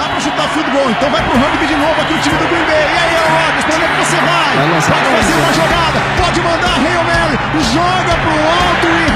[0.00, 0.90] dá pra chutar field goal.
[0.90, 2.88] Então vai pro rugby de novo aqui o time do Green Bay.
[2.88, 4.52] E aí, Rodgers, pra onde é que você vai?
[4.80, 7.36] Pode fazer uma jogada, pode mandar Hail Mary,
[7.74, 9.09] joga pro alto e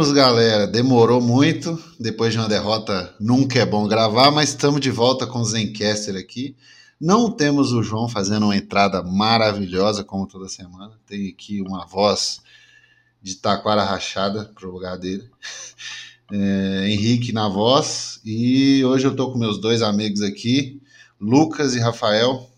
[0.00, 0.66] Voltamos, galera.
[0.66, 1.78] Demorou muito.
[1.98, 6.16] Depois de uma derrota, nunca é bom gravar, mas estamos de volta com o Zencaster
[6.16, 6.56] aqui.
[6.98, 10.92] Não temos o João fazendo uma entrada maravilhosa, como toda semana.
[11.06, 12.40] Tem aqui uma voz
[13.20, 15.28] de taquara rachada para o lugar dele.
[16.32, 18.20] É, Henrique na voz.
[18.24, 20.80] E hoje eu estou com meus dois amigos aqui,
[21.20, 22.48] Lucas e Rafael.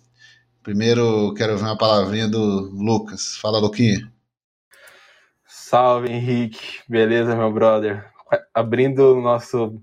[0.62, 3.34] Primeiro, quero ver uma palavrinha do Lucas.
[3.38, 4.11] Fala, Luquinha.
[5.72, 6.82] Salve, Henrique.
[6.86, 8.04] Beleza, meu brother?
[8.52, 9.82] Abrindo o nosso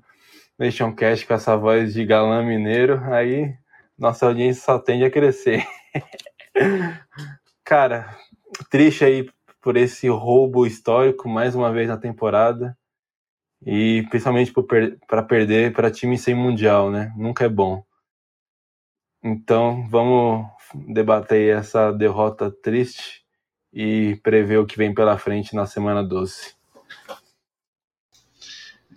[0.56, 3.56] Nation Cast com essa voz de galã mineiro, aí
[3.98, 5.66] nossa audiência só tende a crescer.
[7.66, 8.16] Cara,
[8.70, 9.28] triste aí
[9.60, 12.78] por esse roubo histórico mais uma vez na temporada
[13.66, 14.54] e principalmente
[15.08, 17.12] para perder para time sem mundial, né?
[17.18, 17.84] Nunca é bom.
[19.24, 23.19] Então, vamos debater essa derrota triste
[23.74, 26.54] e prever o que vem pela frente na semana 12.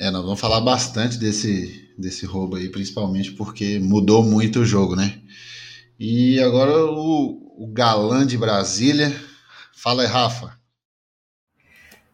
[0.00, 4.96] É, nós vamos falar bastante desse, desse roubo aí, principalmente porque mudou muito o jogo,
[4.96, 5.20] né?
[5.98, 9.14] E agora o, o galã de Brasília.
[9.72, 10.58] Fala aí, Rafa.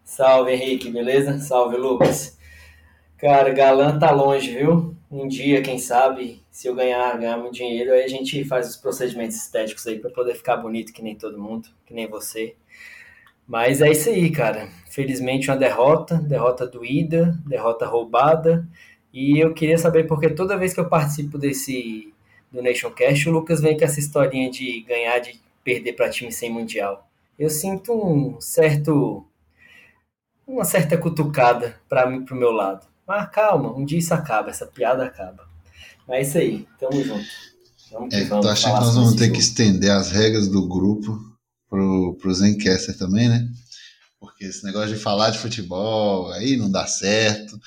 [0.05, 1.39] Salve, Henrique, beleza?
[1.39, 2.37] Salve, Lucas.
[3.17, 4.97] Cara, galã tá longe, viu?
[5.11, 8.77] Um dia, quem sabe, se eu ganhar, ganhar muito dinheiro, aí a gente faz os
[8.77, 12.57] procedimentos estéticos aí para poder ficar bonito que nem todo mundo, que nem você.
[13.47, 14.69] Mas é isso aí, cara.
[14.91, 18.67] Felizmente uma derrota, derrota doída, derrota roubada.
[19.13, 22.13] E eu queria saber porque toda vez que eu participo desse
[22.51, 26.33] do Nation Cast, o Lucas vem com essa historinha de ganhar, de perder para time
[26.33, 27.09] sem mundial.
[27.39, 29.25] Eu sinto um certo
[30.45, 32.85] uma certa cutucada para mim pro meu lado.
[33.07, 35.48] Mas calma, um dia isso acaba, essa piada acaba.
[36.09, 37.29] Mas é isso aí, tamo junto.
[37.93, 39.35] Vamos é, vamos tu acha que nós vamos ter jogo.
[39.35, 41.19] que estender as regras do grupo
[41.69, 43.47] pro, pro Zencaster também, né?
[44.19, 47.61] Porque esse negócio de falar de futebol aí não dá certo.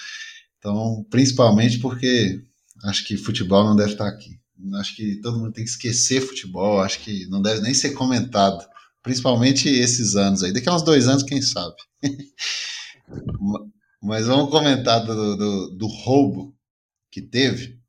[0.58, 2.42] Então, principalmente porque
[2.84, 4.40] acho que futebol não deve estar aqui.
[4.76, 8.64] Acho que todo mundo tem que esquecer futebol, acho que não deve nem ser comentado.
[9.02, 10.52] Principalmente esses anos aí.
[10.52, 11.76] Daqui a uns dois anos, quem sabe.
[14.02, 16.56] Mas vamos comentar do, do, do roubo
[17.12, 17.81] que teve.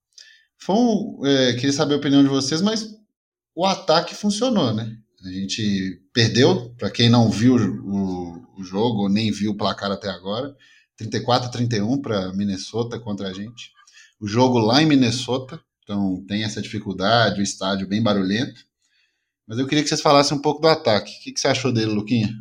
[0.65, 2.97] Foi um, é, queria saber a opinião de vocês, mas
[3.53, 4.97] o ataque funcionou, né?
[5.25, 10.09] A gente perdeu, para quem não viu o, o, jogo, nem viu o placar até
[10.09, 10.55] agora,
[10.97, 13.73] 34 a 31 para Minnesota contra a gente.
[14.21, 18.65] O jogo lá em Minnesota, então tem essa dificuldade, o estádio bem barulhento.
[19.49, 21.11] Mas eu queria que vocês falassem um pouco do ataque.
[21.11, 22.33] O que, que você achou dele, Luquinha?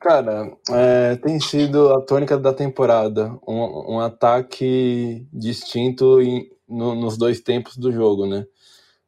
[0.00, 7.16] Cara, é, tem sido a tônica da temporada, um, um ataque distinto em, no, nos
[7.16, 8.46] dois tempos do jogo, né?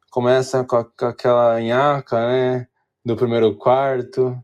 [0.09, 2.67] Começa com, a, com aquela nhaca, né?
[3.05, 4.37] Do primeiro quarto.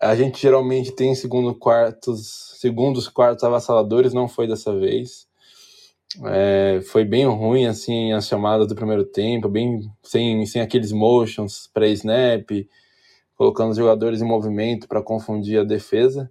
[0.00, 5.28] A gente geralmente tem segundo quartos, segundos quartos avassaladores, não foi dessa vez.
[6.24, 11.70] É, foi bem ruim, assim, as chamadas do primeiro tempo, bem sem, sem aqueles motions
[11.72, 12.50] pré-snap,
[13.40, 16.30] colocando os jogadores em movimento para confundir a defesa.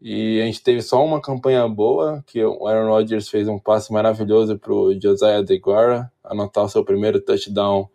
[0.00, 3.92] E a gente teve só uma campanha boa, que o Aaron Rodgers fez um passe
[3.92, 7.88] maravilhoso para o Josiah DeGuara anotar o seu primeiro touchdown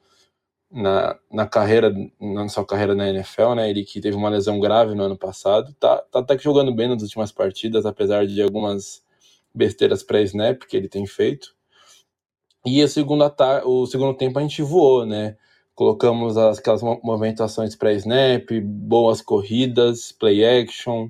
[0.72, 3.70] na, na carreira, na sua carreira na NFL, né?
[3.70, 6.88] Ele que teve uma lesão grave no ano passado, tá, tá até que jogando bem
[6.88, 9.04] nas últimas partidas, apesar de algumas
[9.54, 11.54] besteiras pré-snap que ele tem feito.
[12.66, 13.30] E o segundo,
[13.66, 15.36] o segundo tempo a gente voou, né?
[15.76, 21.10] Colocamos aquelas movimentações pré-snap, boas corridas, play action,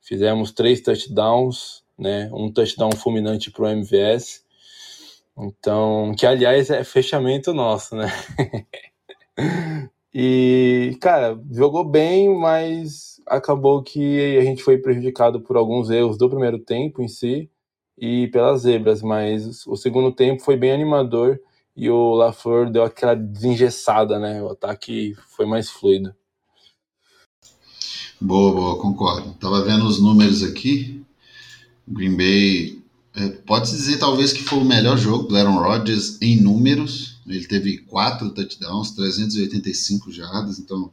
[0.00, 4.44] fizemos três touchdowns, né, um touchdown fulminante para o MVS,
[5.36, 8.06] então, que aliás é fechamento nosso, né?
[10.14, 16.30] e, cara, jogou bem, mas acabou que a gente foi prejudicado por alguns erros do
[16.30, 17.50] primeiro tempo em si
[17.98, 21.40] e pelas zebras, mas o segundo tempo foi bem animador
[21.76, 24.42] e o LaFleur deu aquela desengessada, né?
[24.42, 26.14] O ataque foi mais fluido.
[28.20, 29.34] Boa, boa, concordo.
[29.34, 31.04] Tava vendo os números aqui.
[31.86, 32.82] Green Bay
[33.14, 37.20] é, pode dizer talvez que foi o melhor jogo do Aaron Rodgers em números.
[37.26, 40.92] Ele teve quatro touchdowns, 385 jardas, então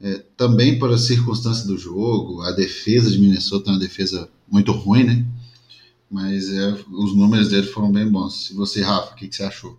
[0.00, 4.72] é, também por a circunstância do jogo, a defesa de Minnesota é uma defesa muito
[4.72, 5.26] ruim, né?
[6.10, 8.50] Mas é, os números dele foram bem bons.
[8.50, 9.78] E você, Rafa, o que, que você achou?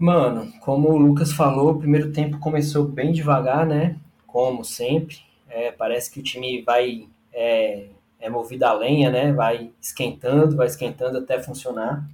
[0.00, 3.98] Mano, como o Lucas falou, o primeiro tempo começou bem devagar, né?
[4.26, 5.18] Como sempre.
[5.46, 9.30] É, parece que o time vai é, é movido a lenha, né?
[9.30, 12.08] Vai esquentando, vai esquentando até funcionar.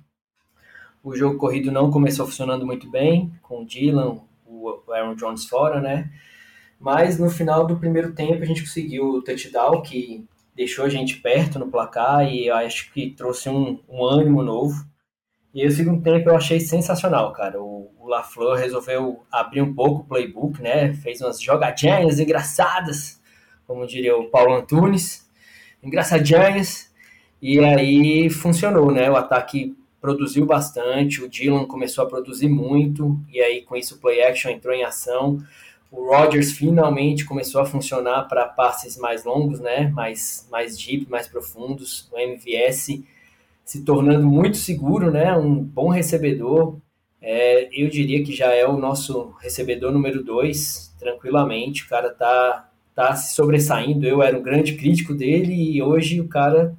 [1.01, 5.81] O jogo corrido não começou funcionando muito bem, com o Dylan, o Aaron Jones fora,
[5.81, 6.11] né?
[6.81, 11.21] Mas no final do primeiro tempo a gente conseguiu o touchdown que deixou a gente
[11.21, 14.85] perto no placar e acho que trouxe um, um ânimo novo.
[15.57, 17.59] E o segundo tempo eu achei sensacional, cara.
[17.59, 20.93] O, o LaFleur resolveu abrir um pouco o playbook, né?
[20.93, 23.19] Fez umas jogadinhas engraçadas,
[23.67, 25.27] como diria o Paulo Antunes,
[25.83, 26.93] engraçadinhas.
[27.41, 29.11] E aí funcionou, né?
[29.11, 33.99] O ataque produziu bastante, o Dylan começou a produzir muito, e aí com isso o
[33.99, 35.43] play action entrou em ação.
[35.91, 39.89] O Rodgers finalmente começou a funcionar para passes mais longos, né?
[39.95, 42.11] Mais, mais deep, mais profundos.
[42.13, 43.01] O MVS
[43.67, 45.37] se tornando muito seguro, né?
[45.37, 46.79] Um bom recebedor.
[47.21, 51.85] É, eu diria que já é o nosso recebedor número dois, tranquilamente.
[51.85, 54.07] O cara tá, tá se sobressaindo.
[54.07, 56.77] Eu era um grande crítico dele e hoje o cara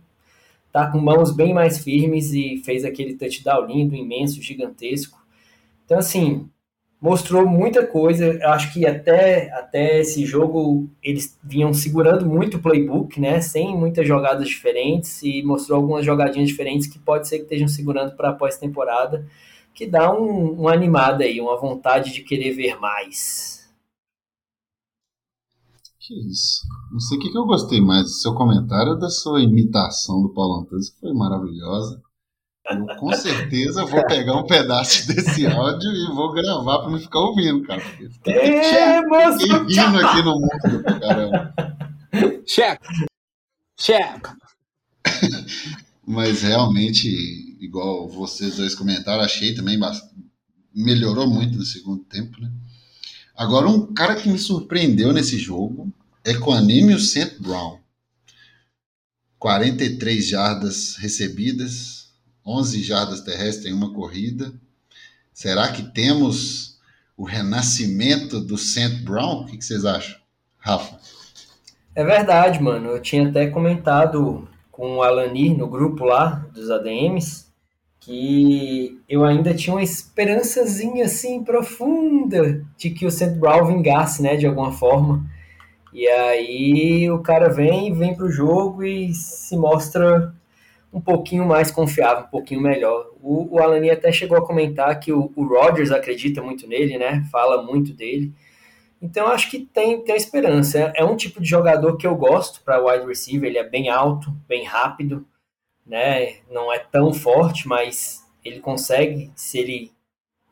[0.72, 5.19] tá com mãos bem mais firmes e fez aquele touchdown lindo, imenso, gigantesco.
[5.86, 6.50] Então, assim,
[7.02, 8.40] mostrou muita coisa.
[8.44, 13.40] Acho que até, até esse jogo eles vinham segurando muito o playbook, né?
[13.42, 18.16] Sem muitas jogadas diferentes e mostrou algumas jogadinhas diferentes que pode ser que estejam segurando
[18.16, 19.26] para pós-temporada,
[19.74, 23.58] que dá um, uma animada aí, uma vontade de querer ver mais.
[26.00, 26.66] Que isso.
[26.92, 30.22] Não sei o que, que eu gostei mais do seu comentário ou da sua imitação
[30.22, 32.02] do Paulo Antunes, que foi maravilhosa.
[32.69, 37.19] Eu com certeza vou pegar um pedaço desse áudio e vou gravar para me ficar
[37.19, 37.81] ouvindo, cara.
[38.24, 41.54] Temos rindo aqui no mundo, caramba.
[42.46, 42.81] Check!
[43.78, 44.28] Check!
[46.06, 47.08] Mas realmente,
[47.60, 49.80] igual vocês dois comentaram, achei também
[50.74, 52.52] melhorou muito no segundo tempo, né?
[53.36, 55.94] Agora, um cara que me surpreendeu nesse jogo
[56.24, 57.38] é com Anímio St.
[57.40, 57.80] Brown.
[59.40, 61.97] 43 jardas recebidas,
[62.48, 64.54] 11 jardas terrestres em uma corrida.
[65.34, 66.80] Será que temos
[67.18, 69.42] o renascimento do Saint Brown?
[69.42, 70.18] O que, vocês acham,
[70.58, 70.98] Rafa?
[71.94, 72.92] É verdade, mano.
[72.92, 77.48] Eu tinha até comentado com o Alani no grupo lá dos ADMs
[78.08, 84.38] que eu ainda tinha uma esperançazinha assim profunda de que o Saint Brown vingasse, né,
[84.38, 85.26] de alguma forma.
[85.92, 90.34] E aí o cara vem, vem pro jogo e se mostra
[90.92, 93.12] um pouquinho mais confiável, um pouquinho melhor.
[93.22, 97.25] O, o Alani até chegou a comentar que o, o Rodgers acredita muito nele, né?
[97.31, 98.34] Fala muito dele.
[99.01, 100.80] Então acho que tem, tem esperança.
[100.80, 103.50] É, é um tipo de jogador que eu gosto para wide receiver.
[103.50, 105.25] Ele é bem alto, bem rápido,
[105.86, 106.38] né?
[106.50, 109.92] Não é tão forte, mas ele consegue, se ele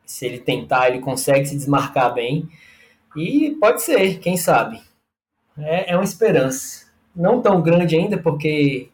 [0.06, 2.48] se ele tentar, ele consegue se desmarcar bem.
[3.16, 4.80] E pode ser, quem sabe.
[5.58, 6.86] É, é uma esperança.
[7.14, 8.88] Não tão grande ainda, porque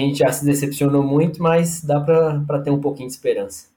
[0.00, 3.72] a gente já se decepcionou muito, mas dá para ter um pouquinho de esperança.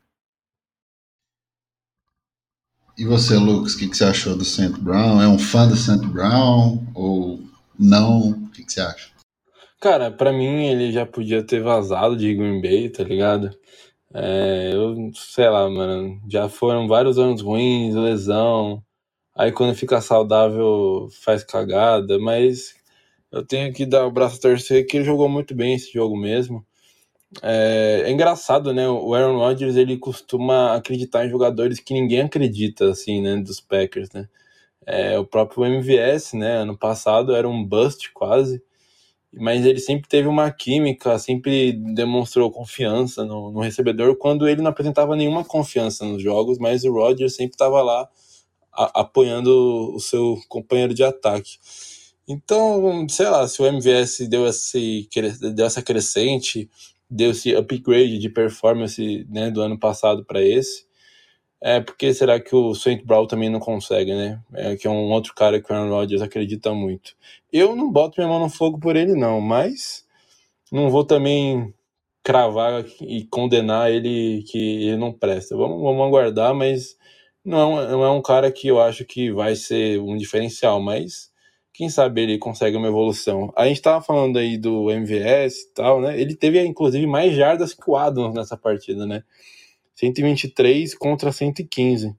[2.98, 5.22] E você, Lucas, o que, que, você achou do Saint Brown?
[5.22, 7.41] É um fã do Saint Brown ou
[7.77, 8.29] não?
[8.29, 9.10] O que, que você acha?
[9.81, 13.51] Cara, para mim ele já podia ter vazado de Green Bay, tá ligado?
[14.13, 16.22] É, eu sei lá, mano.
[16.29, 18.81] Já foram vários anos ruins, lesão.
[19.36, 22.75] Aí quando fica saudável faz cagada, mas
[23.36, 26.15] eu tenho que dar o braço a torcer que ele jogou muito bem esse jogo
[26.15, 26.65] mesmo.
[27.44, 28.88] É, é, engraçado, né?
[28.88, 33.36] O Aaron Rodgers ele costuma acreditar em jogadores que ninguém acredita, assim, né?
[33.38, 34.30] Dos Packers, né?
[34.86, 36.58] É, o próprio MVS, né?
[36.58, 38.63] Ano passado era um bust quase,
[39.34, 44.72] mas ele sempre teve uma química, sempre demonstrou confiança no, no recebedor quando ele não
[44.72, 48.08] apresentava nenhuma confiança nos jogos, mas o Rodgers sempre estava lá
[48.74, 51.58] a, apoiando o seu companheiro de ataque.
[52.27, 55.08] Então, sei lá, se o MVS deu, esse,
[55.53, 56.70] deu essa crescente,
[57.10, 60.86] deu esse upgrade de performance né, do ano passado para esse,
[61.62, 64.41] é porque será que o Saint Brown também não consegue, né?
[64.53, 67.15] É, que é um outro cara que o Aaron Rodgers acredita muito.
[67.51, 70.05] Eu não boto minha mão no fogo por ele, não, mas
[70.72, 71.74] não vou também
[72.24, 75.55] cravar e condenar ele que ele não presta.
[75.55, 76.98] Vamos, vamos aguardar, mas
[77.44, 81.32] não, é não é um cara que eu acho que vai ser um diferencial, mas
[81.75, 83.51] quem sabe ele consegue uma evolução.
[83.55, 86.20] A gente tava falando aí do MVS e tal, né?
[86.20, 89.24] Ele teve, inclusive, mais jardas que o Adams nessa partida, né?
[89.96, 92.15] 123 contra 115.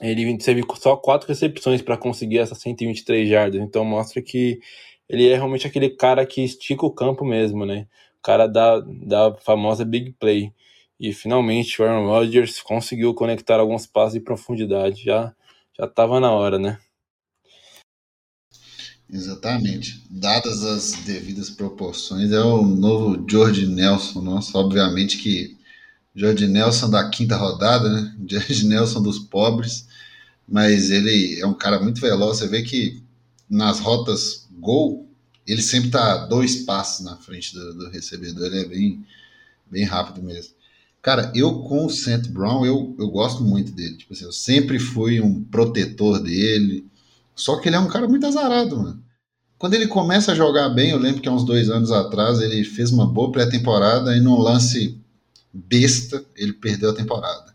[0.00, 4.58] Ele teve só quatro recepções para conseguir essas 123 jardas, então mostra que
[5.08, 7.86] ele é realmente aquele cara que estica o campo mesmo, né?
[8.18, 10.52] O cara da, da famosa big play.
[10.98, 15.04] E finalmente o Aaron Rodgers conseguiu conectar alguns passos de profundidade.
[15.04, 15.34] Já
[15.76, 16.78] já estava na hora, né?
[19.14, 20.02] Exatamente.
[20.10, 25.56] Dadas as devidas proporções, é o novo George Nelson, nossa, obviamente que
[26.16, 28.16] George Nelson da quinta rodada, né?
[28.28, 29.86] George Nelson dos pobres,
[30.48, 32.38] mas ele é um cara muito veloz.
[32.38, 33.00] Você vê que
[33.48, 35.08] nas rotas gol,
[35.46, 38.46] ele sempre está dois passos na frente do, do, recebedor.
[38.46, 39.06] Ele é bem,
[39.70, 40.54] bem rápido mesmo.
[41.00, 43.96] Cara, eu com o Saint Brown, eu, eu gosto muito dele.
[43.96, 46.84] Tipo assim, eu sempre fui um protetor dele.
[47.36, 49.03] Só que ele é um cara muito azarado, mano.
[49.58, 52.64] Quando ele começa a jogar bem, eu lembro que há uns dois anos atrás ele
[52.64, 54.98] fez uma boa pré-temporada e num lance
[55.52, 57.54] besta ele perdeu a temporada.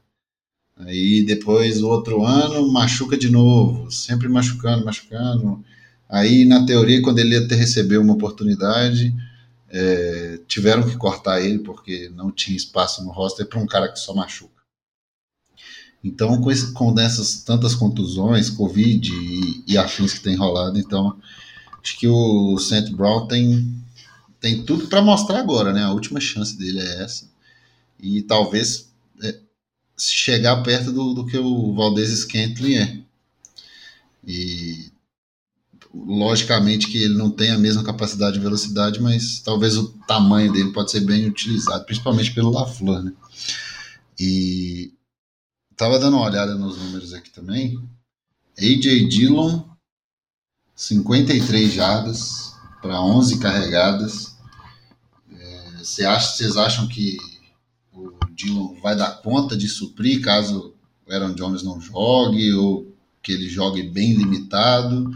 [0.78, 5.64] Aí depois, o outro ano, machuca de novo, sempre machucando, machucando.
[6.08, 9.14] Aí, na teoria, quando ele ia ter receber uma oportunidade,
[9.70, 14.00] é, tiveram que cortar ele porque não tinha espaço no roster para um cara que
[14.00, 14.60] só machuca.
[16.02, 21.18] Então, com, esse, com dessas tantas contusões, Covid e, e afins que tem rolado, então
[21.82, 23.84] acho que o Saint Brown tem,
[24.40, 25.84] tem tudo para mostrar agora, né?
[25.84, 27.30] A última chance dele é essa.
[28.00, 28.90] E talvez
[29.24, 29.40] é,
[29.98, 33.02] chegar perto do, do que o Valdez Scantling é.
[34.26, 34.92] E
[35.94, 40.72] logicamente que ele não tem a mesma capacidade de velocidade, mas talvez o tamanho dele
[40.72, 43.14] pode ser bem utilizado, principalmente pelo LaFleur, né?
[44.20, 44.94] E
[45.76, 47.80] tava dando uma olhada nos números aqui também.
[48.58, 49.64] AJ Dillon
[50.80, 54.38] 53 jardas para 11 carregadas.
[55.30, 57.18] É, você acha, vocês acham que
[57.92, 60.74] o Dillon vai dar conta de suprir caso
[61.06, 65.12] o Aaron Jones não jogue ou que ele jogue bem limitado?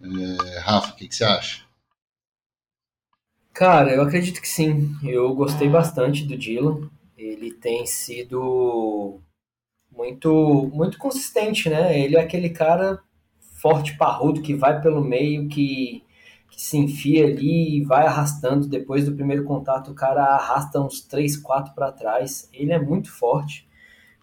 [0.00, 1.62] É, Rafa, o que, que você acha?
[3.52, 4.96] Cara, eu acredito que sim.
[5.02, 6.86] Eu gostei bastante do Dillon.
[7.18, 9.20] Ele tem sido
[9.94, 12.00] muito muito consistente, né?
[12.00, 12.98] Ele é aquele cara
[13.60, 16.02] forte, parrudo, que vai pelo meio, que,
[16.50, 18.66] que se enfia ali e vai arrastando.
[18.66, 22.48] Depois do primeiro contato, o cara arrasta uns 3, 4 para trás.
[22.52, 23.68] Ele é muito forte.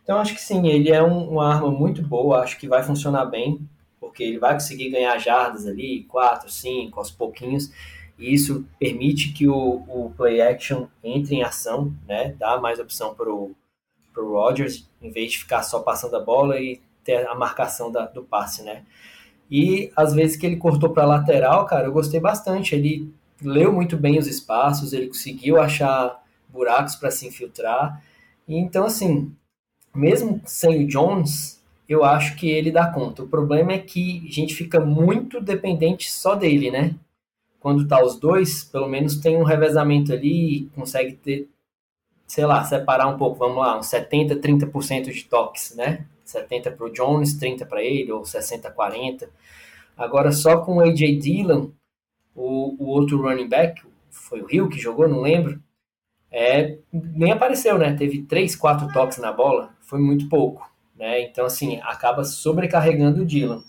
[0.03, 2.39] Então, acho que sim, ele é um, uma arma muito boa.
[2.39, 3.60] Acho que vai funcionar bem,
[4.00, 7.72] porque ele vai conseguir ganhar jardas ali, 4, 5, aos pouquinhos.
[8.17, 12.34] E isso permite que o, o play action entre em ação, né?
[12.39, 13.56] Dá mais opção para o
[14.15, 18.24] Rodgers, em vez de ficar só passando a bola e ter a marcação da, do
[18.24, 18.84] passe, né?
[19.50, 22.75] E às vezes que ele cortou para lateral, cara, eu gostei bastante.
[22.75, 23.12] Ele
[23.42, 28.01] leu muito bem os espaços, ele conseguiu achar buracos para se infiltrar.
[28.48, 29.32] E então, assim,
[29.96, 33.24] mesmo sem o Jones, eu acho que ele dá conta.
[33.24, 36.96] O problema é que a gente fica muito dependente só dele, né?
[37.60, 41.50] Quando tá os dois, pelo menos tem um revezamento ali, consegue ter,
[42.25, 46.06] sei lá, separar um pouco, vamos lá, uns 70, 30% de toques, né?
[46.29, 49.29] 70 para o Jones, 30 para ele, ou 60, 40.
[49.98, 51.17] Agora, só com o A.J.
[51.17, 51.69] Dillon,
[52.36, 55.62] o, o outro running back, foi o Hill que jogou, não lembro,
[56.31, 57.96] é, nem apareceu, né?
[57.96, 60.69] Teve 3, 4 toques na bola, foi muito pouco.
[60.96, 61.22] Né?
[61.22, 63.62] Então, assim, acaba sobrecarregando o Dillon.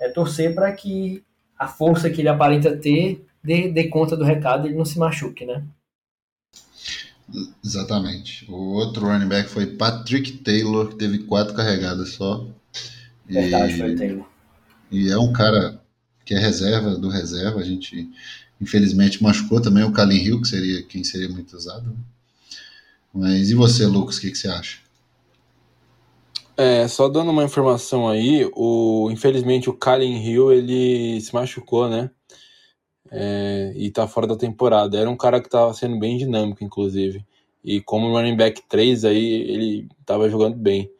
[0.00, 1.24] É torcer para que
[1.58, 4.98] a força que ele aparenta ter dê, dê conta do recado e ele não se
[4.98, 5.64] machuque, né?
[7.64, 8.44] Exatamente.
[8.50, 12.46] O outro running back foi Patrick Taylor, que teve quatro carregadas só.
[13.26, 14.26] Verdade, e, foi o Taylor.
[14.90, 15.80] E é um cara
[16.24, 17.60] que é reserva do reserva.
[17.60, 18.08] A gente,
[18.60, 21.96] infelizmente, machucou também o Kalin Hill, que seria quem seria muito usado.
[23.12, 24.78] Mas e você, Lucas, o que, que você acha?
[26.56, 32.10] É, só dando uma informação aí, o, infelizmente o Kalin Hill ele se machucou, né?
[33.10, 34.98] É, e tá fora da temporada.
[34.98, 37.24] Era um cara que tava sendo bem dinâmico, inclusive.
[37.62, 40.90] E como running back 3 aí, ele tava jogando bem.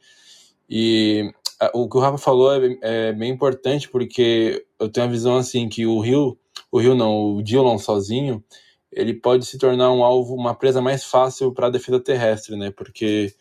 [0.69, 1.33] E
[1.73, 5.69] o que o Rafa falou é, é, bem importante porque eu tenho a visão assim
[5.69, 6.39] que o Rio,
[6.71, 8.43] o Rio não, o Dillon sozinho,
[8.91, 12.71] ele pode se tornar um alvo, uma presa mais fácil para a defesa terrestre, né?
[12.71, 13.35] Porque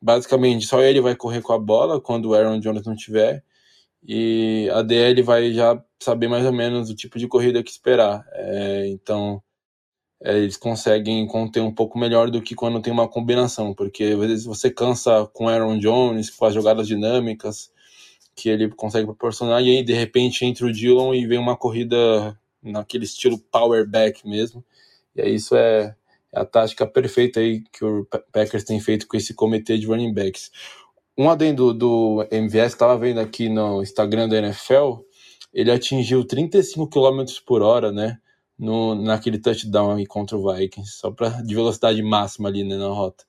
[0.00, 3.44] basicamente só ele vai correr com a bola quando o Aaron Jones não tiver
[4.04, 8.24] e a DL vai já saber mais ou menos o tipo de corrida que esperar.
[8.32, 9.42] É, então,
[10.24, 14.18] é, eles conseguem conter um pouco melhor do que quando tem uma combinação, porque às
[14.18, 17.72] vezes você cansa com Aaron Jones, com as jogadas dinâmicas
[18.34, 22.38] que ele consegue proporcionar, e aí de repente entra o Dillon e vem uma corrida
[22.62, 24.64] naquele estilo power back mesmo,
[25.14, 25.94] e aí isso é,
[26.32, 30.14] é a tática perfeita aí que o Packers tem feito com esse comitê de running
[30.14, 30.50] backs.
[31.18, 35.00] Um adendo do MVS, estava vendo aqui no Instagram da NFL,
[35.52, 38.18] ele atingiu 35 km por hora, né?
[38.58, 42.88] No, naquele touchdown aí contra o Vikings, só para de velocidade máxima ali né, na
[42.88, 43.24] rota.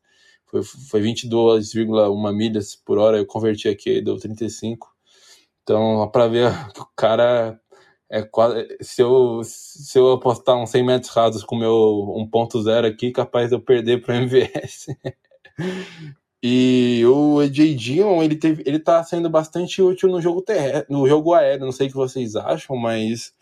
[0.46, 4.94] Foi, foi 22,1 milhas por hora, eu converti aqui, deu 35.
[5.63, 7.60] Então, para ver que o cara
[8.10, 8.77] é quase.
[8.82, 11.74] Se eu, se eu apostar uns 100 metros rasos com meu
[12.32, 14.88] 1.0 aqui, capaz de eu perder para o MVS.
[16.46, 21.08] E o AJ Dillon, ele, teve, ele tá sendo bastante útil no jogo terrestre, no
[21.08, 23.34] jogo aéreo, não sei o que vocês acham, mas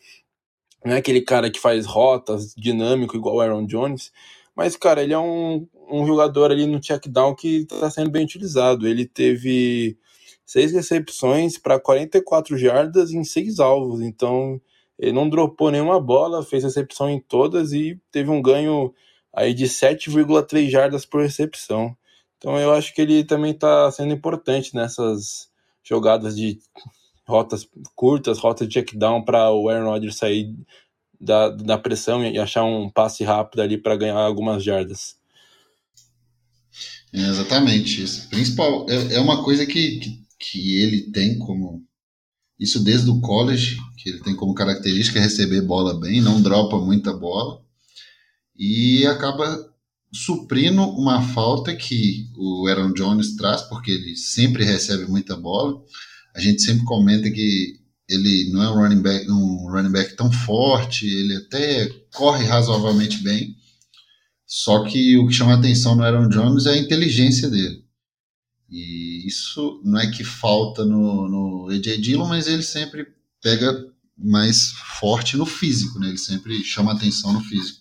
[0.85, 4.11] não é aquele cara que faz rotas dinâmico igual o Aaron Jones,
[4.55, 8.87] mas, cara, ele é um, um jogador ali no check-down que tá sendo bem utilizado.
[8.87, 9.97] Ele teve
[10.45, 14.61] seis recepções para 44 jardas em seis alvos, então
[14.99, 18.93] ele não dropou nenhuma bola, fez recepção em todas e teve um ganho
[19.33, 21.95] aí de 7,3 jardas por recepção.
[22.41, 25.47] Então eu acho que ele também está sendo importante nessas
[25.83, 26.57] jogadas de
[27.23, 30.51] rotas curtas, rotas de checkdown para o Aaron Rodgers sair
[31.19, 35.15] da, da pressão e achar um passe rápido ali para ganhar algumas jardas.
[37.13, 38.27] É exatamente isso.
[38.29, 41.85] Principal é, é uma coisa que, que, que, ele tem como
[42.59, 47.13] isso desde o college, que ele tem como característica receber bola bem, não dropa muita
[47.13, 47.61] bola
[48.57, 49.70] e acaba
[50.13, 55.81] suprindo uma falta que o Aaron Jones traz, porque ele sempre recebe muita bola.
[56.35, 60.29] A gente sempre comenta que ele não é um running back, um running back tão
[60.31, 63.55] forte, ele até corre razoavelmente bem.
[64.45, 67.85] Só que o que chama atenção no Aaron Jones é a inteligência dele.
[68.69, 73.07] E isso não é que falta no, no AJ Dillon, mas ele sempre
[73.41, 73.85] pega
[74.17, 76.09] mais forte no físico, né?
[76.09, 77.80] Ele sempre chama atenção no físico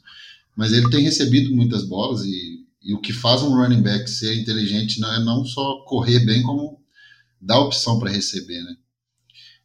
[0.57, 4.35] mas ele tem recebido muitas bolas e, e, o que faz um running back ser
[4.41, 6.81] inteligente não é não só correr bem, como
[7.41, 8.77] dar opção para receber, né?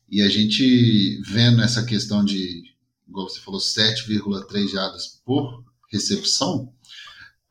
[0.10, 2.64] E a gente vendo essa questão de,
[3.08, 6.72] igual você falou, 7,3 jardas por recepção,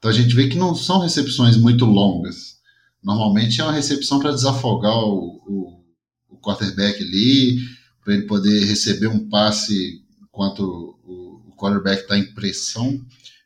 [0.04, 2.58] então a gente vê que não são recepções muito longas.
[3.02, 5.84] Normalmente é uma recepção para desafogar o, o,
[6.28, 7.56] o quarterback ali,
[8.04, 10.60] para ele poder receber um passe enquanto
[11.04, 13.02] o, o quarterback está em pressão.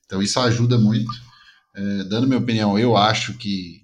[0.09, 1.13] Então isso ajuda muito.
[1.77, 3.83] É, dando minha opinião, eu acho que,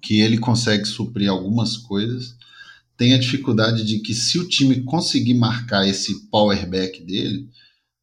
[0.00, 2.36] que ele consegue suprir algumas coisas.
[2.96, 7.50] Tem a dificuldade de que se o time conseguir marcar esse power back dele,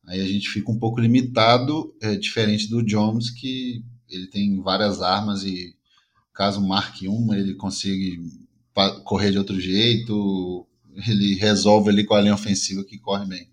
[0.05, 5.01] aí a gente fica um pouco limitado, é, diferente do Jones, que ele tem várias
[5.01, 5.73] armas e
[6.33, 8.19] caso marque uma, ele consegue
[9.05, 10.67] correr de outro jeito,
[11.07, 13.49] ele resolve ali com a linha ofensiva que corre bem.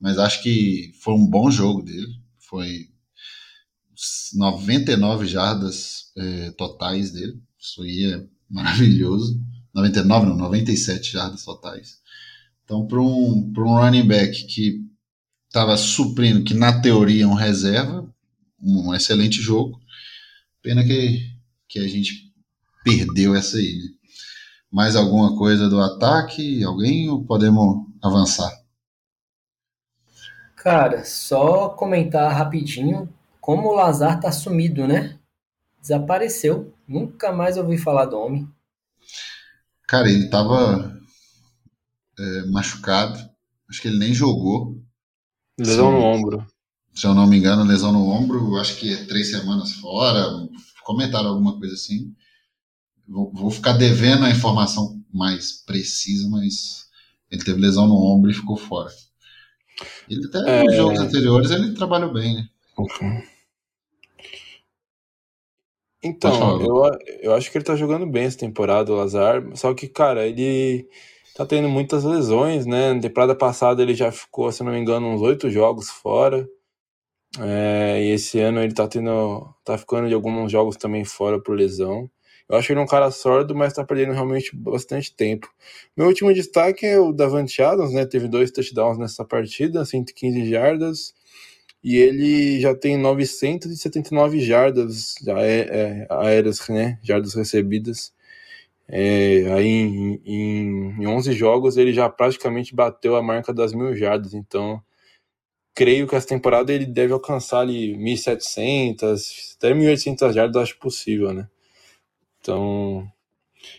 [0.00, 2.88] Mas acho que foi um bom jogo dele foi
[4.34, 7.40] 99 jardas é, totais dele.
[7.58, 9.40] Isso aí é maravilhoso.
[9.74, 11.98] 99 não, 97 jardas totais.
[12.64, 14.80] Então, para um, um running back que
[15.46, 18.12] estava suprindo, que na teoria é um reserva,
[18.60, 19.78] um excelente jogo.
[20.62, 21.20] Pena que,
[21.68, 22.32] que a gente
[22.82, 23.76] perdeu essa aí.
[23.76, 23.88] Né?
[24.72, 26.64] Mais alguma coisa do ataque?
[26.64, 27.08] Alguém?
[27.08, 28.50] Ou podemos avançar?
[30.66, 33.08] Cara, só comentar rapidinho
[33.40, 35.16] como o Lazar tá sumido, né?
[35.80, 36.74] Desapareceu.
[36.88, 38.48] Nunca mais ouvi falar do homem.
[39.86, 41.00] Cara, ele tava
[42.18, 43.16] é, machucado.
[43.70, 44.76] Acho que ele nem jogou.
[45.56, 46.44] Lesão no ombro.
[46.92, 48.56] Se eu não me engano, lesão no ombro.
[48.56, 50.48] Acho que é três semanas fora.
[50.82, 52.12] Comentaram alguma coisa assim.
[53.06, 56.88] Vou, vou ficar devendo a informação mais precisa, mas
[57.30, 58.90] ele teve lesão no ombro e ficou fora.
[60.08, 60.64] Ele até é...
[60.64, 62.48] nos jogos anteriores ele trabalhou bem, né?
[66.02, 69.42] Então, eu, eu acho que ele tá jogando bem essa temporada, o Lazar.
[69.56, 70.88] Só que, cara, ele
[71.34, 72.94] tá tendo muitas lesões, né?
[72.94, 76.48] Na temporada passada ele já ficou, se não me engano, uns oito jogos fora.
[77.40, 79.52] É, e esse ano ele tá tendo.
[79.64, 82.10] tá ficando de alguns jogos também fora por lesão.
[82.48, 85.52] Eu acho ele um cara sólido, mas tá perdendo realmente bastante tempo.
[85.96, 88.06] Meu último destaque é o Davante Adams, né?
[88.06, 91.14] Teve dois touchdowns nessa partida, 115 jardas.
[91.82, 96.98] E ele já tem 979 jardas é, é, aéreas, né?
[97.02, 98.12] Jardas recebidas.
[98.88, 103.94] É, aí em, em, em 11 jogos ele já praticamente bateu a marca das mil
[103.96, 104.34] jardas.
[104.34, 104.82] Então
[105.74, 111.48] creio que essa temporada ele deve alcançar ali 1.700, até 1.800 jardas, acho possível, né?
[112.46, 113.04] Então,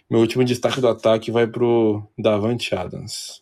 [0.09, 3.41] meu último destaque do ataque vai pro Davante Adams.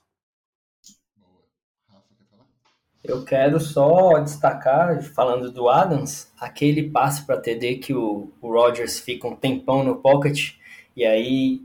[3.04, 9.00] Eu quero só destacar, falando do Adams, aquele passe para TD que o, o Rodgers
[9.00, 10.54] fica um tempão no pocket
[10.96, 11.62] e aí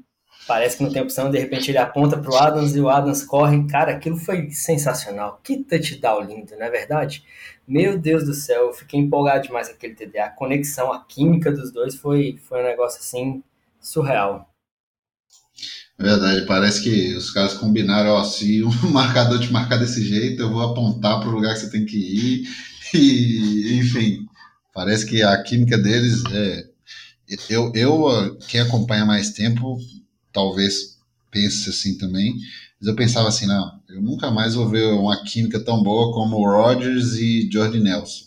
[0.47, 3.23] parece que não tem opção, de repente ele aponta para o Adams e o Adams
[3.23, 3.67] corre.
[3.67, 5.39] Cara, aquilo foi sensacional.
[5.45, 7.23] Que touchdown lindo, não é verdade?
[7.69, 10.19] Meu Deus do céu, eu fiquei empolgado demais com aquele TD.
[10.19, 13.43] A conexão, a química dos dois foi, foi um negócio assim
[13.81, 14.51] surreal.
[15.99, 20.41] É verdade, parece que os caras combinaram, ó, se um marcador te marcar desse jeito,
[20.41, 22.49] eu vou apontar para o lugar que você tem que ir.
[22.93, 24.27] E, enfim,
[24.75, 26.69] parece que a química deles é.
[27.49, 29.79] Eu, eu, quem acompanha mais tempo,
[30.33, 30.99] talvez
[31.31, 32.35] pense assim também,
[32.81, 36.37] mas eu pensava assim, não, eu nunca mais vou ver uma química tão boa como
[36.37, 38.25] o Rodgers e Jordi Nelson.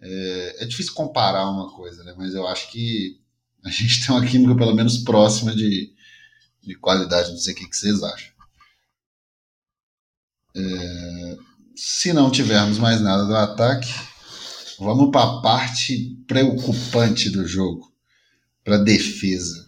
[0.00, 2.14] É, é difícil comparar uma coisa, né?
[2.16, 3.20] Mas eu acho que
[3.68, 5.92] a gente tem uma química pelo menos próxima de,
[6.62, 8.32] de qualidade, não sei o que, que vocês acham.
[10.56, 11.36] É,
[11.76, 13.92] se não tivermos mais nada do ataque,
[14.78, 17.92] vamos para a parte preocupante do jogo,
[18.64, 19.66] para a defesa.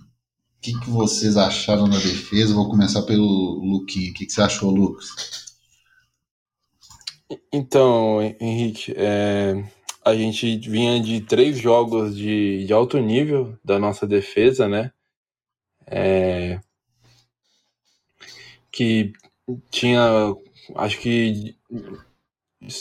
[0.57, 2.55] O que, que vocês acharam da defesa?
[2.55, 4.11] Vou começar pelo Luquinho.
[4.11, 5.09] O que, que você achou, Lucas?
[7.53, 9.55] Então, Henrique, é,
[10.05, 14.93] a gente vinha de três jogos de, de alto nível da nossa defesa, né?
[15.87, 16.61] É,
[18.73, 19.13] que
[19.71, 20.35] tinha,
[20.77, 21.57] acho que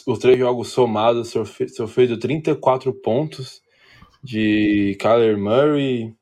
[0.06, 1.34] os três jogos somados
[1.76, 3.62] sofreu 34 pontos
[4.24, 6.14] de Kyler Murray,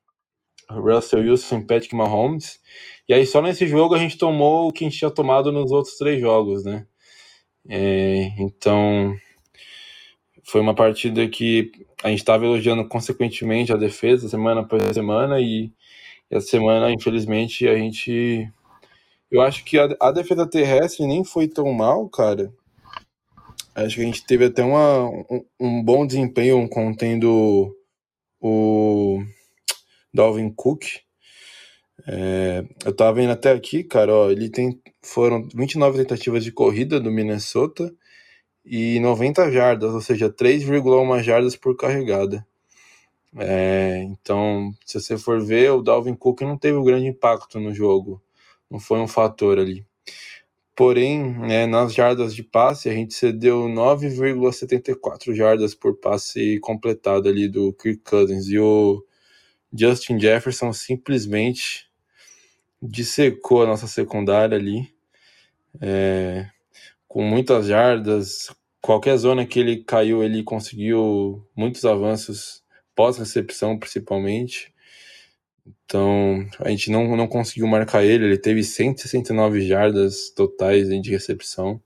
[0.70, 2.60] Russell Wilson Patrick Mahomes.
[3.08, 5.72] E aí só nesse jogo a gente tomou o que a gente tinha tomado nos
[5.72, 6.86] outros três jogos, né?
[7.70, 9.16] É, então
[10.48, 15.70] foi uma partida que a gente estava elogiando consequentemente a defesa semana após semana e
[16.32, 18.50] essa semana, infelizmente, a gente
[19.30, 22.52] eu acho que a, a, defesa terrestre nem foi tão mal, cara.
[23.76, 27.76] Acho que a gente teve até uma, um, um bom desempenho contendo
[28.40, 29.22] o
[30.14, 30.86] Dalvin Cook.
[32.08, 37.02] É, eu tava vendo até aqui, cara, ó, ele tem foram 29 tentativas de corrida
[37.02, 37.94] do Minnesota
[38.68, 42.46] e 90 jardas, ou seja, 3,1 jardas por carregada.
[43.38, 47.74] É, então, se você for ver, o Dalvin Cook não teve um grande impacto no
[47.74, 48.22] jogo
[48.70, 49.86] não foi um fator ali.
[50.76, 57.48] Porém, né, nas jardas de passe, a gente cedeu 9,74 jardas por passe completado ali
[57.48, 58.48] do Kirk Cousins.
[58.48, 59.04] E o
[59.74, 61.90] Justin Jefferson simplesmente
[62.82, 64.94] dissecou a nossa secundária ali.
[65.82, 66.48] É,
[67.08, 68.50] com muitas jardas,
[68.82, 72.64] qualquer zona que ele caiu, ele conseguiu muitos avanços
[72.96, 74.74] pós-recepção, principalmente.
[75.86, 81.82] Então, a gente não, não conseguiu marcar ele, ele teve 169 jardas totais de recepção.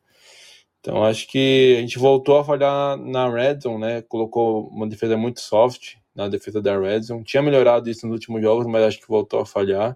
[0.79, 4.01] Então, acho que a gente voltou a falhar na red zone, né?
[4.01, 7.23] Colocou uma defesa muito soft na defesa da red zone.
[7.23, 9.95] Tinha melhorado isso nos últimos jogos, mas acho que voltou a falhar.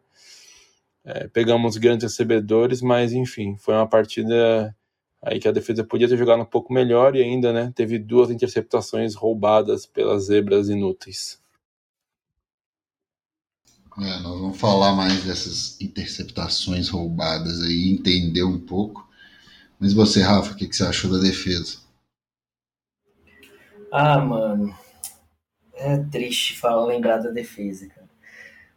[1.03, 4.75] É, pegamos grandes recebedores, mas enfim, foi uma partida
[5.25, 8.29] aí que a defesa podia ter jogado um pouco melhor e ainda, né, teve duas
[8.29, 11.43] interceptações roubadas pelas zebras inúteis.
[13.97, 19.09] É, nós vamos falar mais dessas interceptações roubadas aí, entender um pouco.
[19.79, 21.77] Mas você, Rafa, o que, que você achou da defesa?
[23.91, 24.75] Ah, mano,
[25.73, 28.09] é triste falar, lembrar da defesa, cara.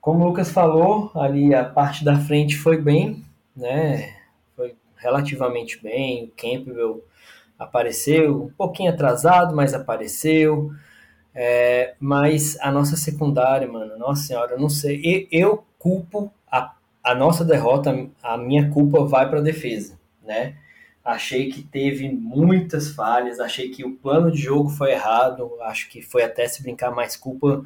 [0.00, 4.17] Como o Lucas falou, ali a parte da frente foi bem, né?
[4.98, 6.24] Relativamente bem.
[6.24, 7.04] O Campbell
[7.58, 10.70] apareceu, um pouquinho atrasado, mas apareceu.
[11.34, 15.00] É, mas a nossa secundária, mano, nossa senhora, eu não sei.
[15.04, 20.56] Eu, eu culpo a, a nossa derrota, a minha culpa vai para a defesa, né?
[21.04, 26.02] Achei que teve muitas falhas, achei que o plano de jogo foi errado, acho que
[26.02, 27.64] foi até se brincar mais culpa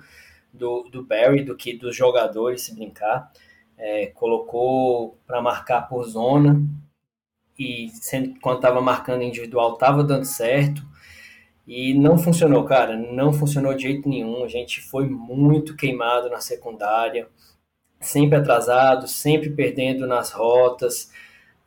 [0.53, 3.33] do, do Barry do que dos jogadores se brincar.
[3.77, 6.63] É, colocou para marcar por zona
[7.63, 10.83] e sendo, quando estava marcando individual estava dando certo
[11.67, 14.45] e não funcionou, cara, não funcionou de jeito nenhum.
[14.45, 17.29] A gente foi muito queimado na secundária,
[18.01, 21.11] sempre atrasado, sempre perdendo nas rotas.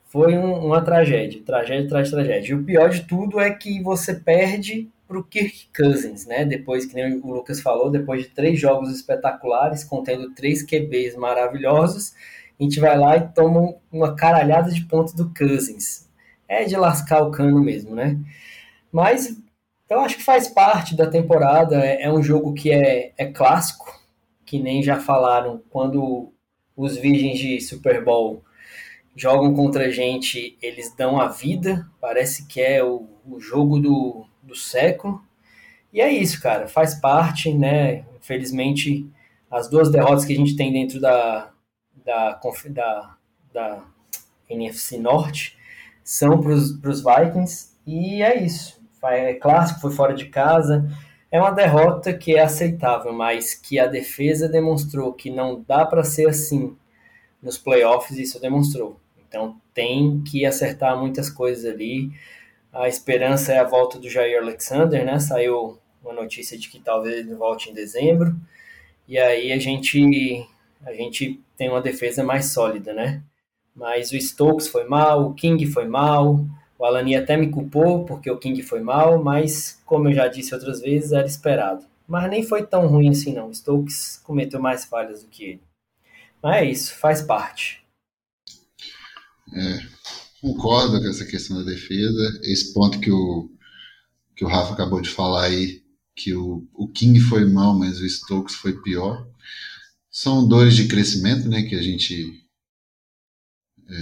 [0.06, 2.52] Foi um, uma tragédia, tragédia de tragédia.
[2.52, 6.46] E o pior de tudo é que você perde para o Kirk Cousins, né?
[6.46, 12.14] Depois, que nem o Lucas falou, depois de três jogos espetaculares, contendo três QBs maravilhosos,
[12.60, 16.10] a gente vai lá e toma uma caralhada de pontos do Cousins.
[16.48, 18.18] É de lascar o cano mesmo, né?
[18.92, 19.38] Mas
[19.90, 21.84] eu acho que faz parte da temporada.
[21.84, 24.00] É, é um jogo que é, é clássico,
[24.46, 26.32] que nem já falaram quando
[26.76, 28.44] os virgens de Super Bowl
[29.16, 31.90] jogam contra a gente, eles dão a vida.
[32.00, 35.22] Parece que é o, o jogo do, do século.
[35.92, 36.68] E é isso, cara.
[36.68, 38.06] Faz parte, né?
[38.20, 39.10] Infelizmente,
[39.50, 41.50] as duas derrotas que a gente tem dentro da,
[42.04, 43.18] da, da,
[43.54, 43.84] da
[44.50, 45.58] NFC Norte
[46.04, 47.76] são para os Vikings.
[47.86, 48.84] E é isso.
[49.04, 50.90] É clássico, foi fora de casa.
[51.32, 56.04] É uma derrota que é aceitável, mas que a defesa demonstrou que não dá para
[56.04, 56.76] ser assim
[57.42, 59.00] nos playoffs, isso demonstrou.
[59.28, 62.12] Então tem que acertar muitas coisas ali.
[62.72, 65.20] A esperança é a volta do Jair Alexander, né?
[65.20, 68.36] Saiu uma notícia de que talvez ele volte em dezembro.
[69.08, 70.48] E aí a gente
[70.86, 73.24] a gente tem uma defesa mais sólida, né?
[73.76, 76.46] Mas o Stokes foi mal, o King foi mal,
[76.78, 80.54] o Alani até me culpou porque o King foi mal, mas como eu já disse
[80.54, 81.86] outras vezes, era esperado.
[82.08, 83.50] Mas nem foi tão ruim assim não.
[83.50, 85.62] O Stokes cometeu mais falhas do que ele.
[86.42, 87.84] Mas é isso, faz parte.
[89.52, 89.80] É,
[90.42, 92.40] concordo com essa questão da defesa.
[92.44, 93.50] Esse ponto que o,
[94.36, 95.82] que o Rafa acabou de falar aí,
[96.16, 99.28] que o, o King foi mal, mas o Stokes foi pior.
[100.18, 102.42] São dores de crescimento, né, que a gente
[103.86, 103.94] é,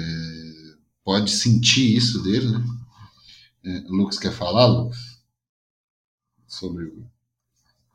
[1.03, 2.63] pode sentir isso dele, né?
[3.65, 4.99] É, Lucas quer falar, Lucas?
[6.45, 6.93] Sobre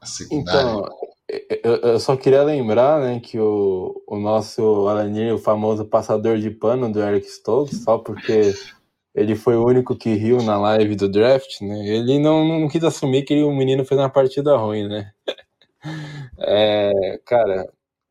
[0.00, 0.62] a secundária?
[0.62, 0.85] Então,
[1.62, 6.90] eu, só queria lembrar, né, que o, o nosso Alanir, o famoso passador de pano
[6.90, 8.52] do Eric Stokes, só porque
[9.14, 11.87] ele foi o único que riu na live do draft, né?
[11.87, 15.12] Ele não, não quis assumir que o menino fez uma partida ruim, né?
[16.40, 17.68] É, cara,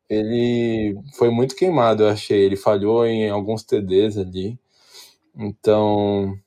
[0.08, 2.40] ele foi muito queimado, eu achei.
[2.44, 4.58] Ele falhou em alguns TDs ali.
[5.36, 6.38] Então,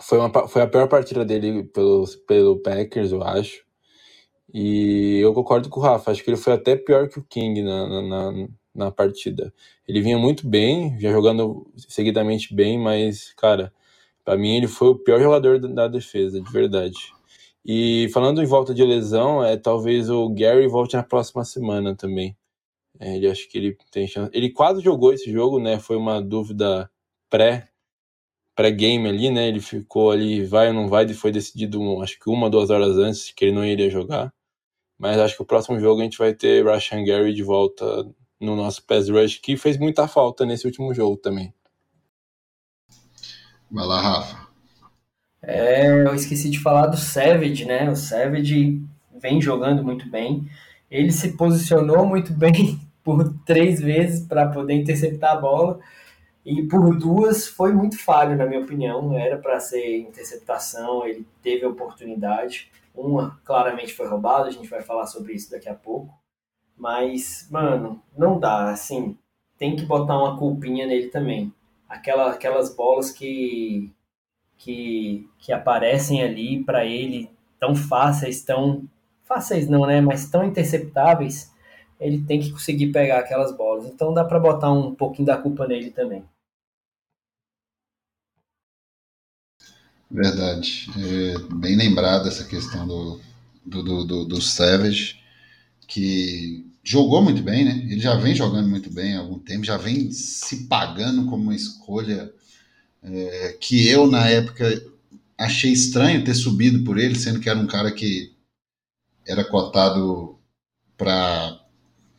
[0.00, 3.64] foi, uma, foi a pior partida dele pelo, pelo Packers, eu acho.
[4.52, 7.62] E eu concordo com o Rafa, acho que ele foi até pior que o King
[7.62, 9.52] na, na, na partida.
[9.86, 13.72] Ele vinha muito bem, já jogando seguidamente bem, mas, cara,
[14.24, 17.12] para mim ele foi o pior jogador da, da defesa, de verdade.
[17.64, 22.36] E falando em volta de lesão, é talvez o Gary volte na próxima semana também.
[22.98, 24.30] É, ele acho que ele tem chance.
[24.34, 25.78] Ele quase jogou esse jogo, né?
[25.78, 26.90] Foi uma dúvida
[27.28, 27.68] pré
[28.54, 29.48] pré-game ali, né?
[29.48, 32.98] Ele ficou ali, vai ou não vai, e foi decidido, acho que uma, duas horas
[32.98, 34.32] antes que ele não iria jogar.
[34.98, 38.06] Mas acho que o próximo jogo a gente vai ter Rashan Gary de volta
[38.38, 41.54] no nosso pass rush, que fez muita falta nesse último jogo também.
[43.70, 44.49] Vai lá, Rafa.
[45.42, 47.88] É, eu esqueci de falar do Savage, né?
[47.90, 48.82] O Savage
[49.18, 50.48] vem jogando muito bem.
[50.90, 55.80] Ele se posicionou muito bem por três vezes para poder interceptar a bola
[56.44, 59.16] e por duas foi muito falho, na minha opinião.
[59.16, 62.70] Era para ser interceptação, ele teve a oportunidade.
[62.94, 66.12] Uma claramente foi roubada, a gente vai falar sobre isso daqui a pouco.
[66.76, 69.16] Mas, mano, não dá, assim,
[69.58, 71.52] tem que botar uma culpinha nele também.
[71.88, 73.92] Aquela, aquelas bolas que,
[74.60, 78.84] que, que aparecem ali para ele tão fáceis, tão
[79.24, 81.50] fáceis não, né, mas tão interceptáveis,
[81.98, 83.86] ele tem que conseguir pegar aquelas bolas.
[83.86, 86.22] Então dá para botar um pouquinho da culpa nele também.
[90.10, 90.90] Verdade.
[90.98, 93.20] É bem lembrada essa questão do,
[93.64, 95.20] do, do, do, do Savage,
[95.86, 97.78] que jogou muito bem, né?
[97.90, 101.54] Ele já vem jogando muito bem há algum tempo, já vem se pagando como uma
[101.54, 102.30] escolha
[103.02, 104.82] é, que eu, na época,
[105.38, 108.32] achei estranho ter subido por ele, sendo que era um cara que
[109.26, 110.38] era cotado
[110.96, 111.64] para,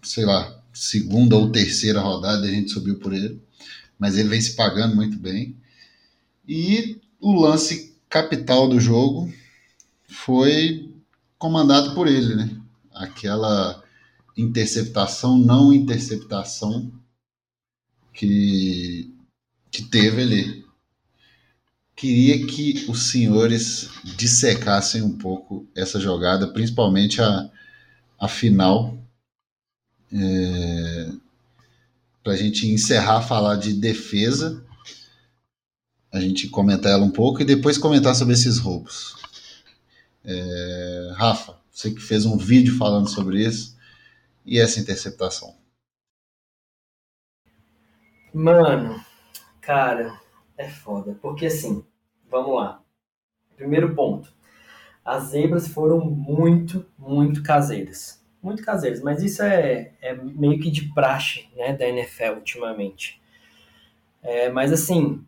[0.02, 3.42] sei lá, segunda ou terceira rodada, a gente subiu por ele.
[4.00, 5.56] Mas ele vem se pagando muito bem.
[6.48, 9.32] E o lance capital do jogo
[10.08, 10.92] foi
[11.38, 12.62] comandado por ele, né?
[12.94, 13.84] Aquela
[14.36, 16.92] interceptação, não interceptação
[18.14, 19.14] que,
[19.70, 20.66] que teve ali.
[22.02, 27.48] Queria que os senhores dissecassem um pouco essa jogada, principalmente a,
[28.20, 28.98] a final,
[30.12, 31.12] é,
[32.24, 34.66] para a gente encerrar falar de defesa
[36.12, 39.16] a gente comentar ela um pouco e depois comentar sobre esses roubos.
[40.26, 43.78] É, Rafa, você que fez um vídeo falando sobre isso
[44.44, 45.56] e essa interceptação.
[48.34, 49.06] Mano,
[49.62, 50.20] cara,
[50.58, 51.16] é foda.
[51.22, 51.86] Porque assim,
[52.32, 52.82] vamos lá.
[53.56, 54.34] Primeiro ponto.
[55.04, 58.24] As zebras foram muito, muito caseiras.
[58.42, 63.22] Muito caseiras, mas isso é, é meio que de praxe né, da NFL ultimamente.
[64.24, 65.24] É, mas assim,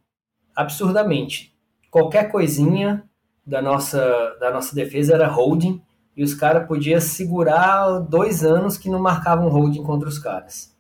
[0.56, 1.54] absurdamente.
[1.92, 3.04] Qualquer coisinha
[3.46, 5.82] da nossa, da nossa defesa era holding,
[6.16, 10.76] e os caras podiam segurar dois anos que não marcavam holding contra os caras.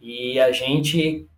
[0.00, 1.28] E a gente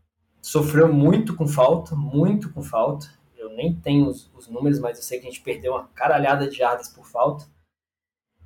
[0.40, 3.06] sofreu muito com falta, muito com falta.
[3.44, 6.48] Eu nem tenho os, os números, mas eu sei que a gente perdeu uma caralhada
[6.48, 7.46] de jardas por falta.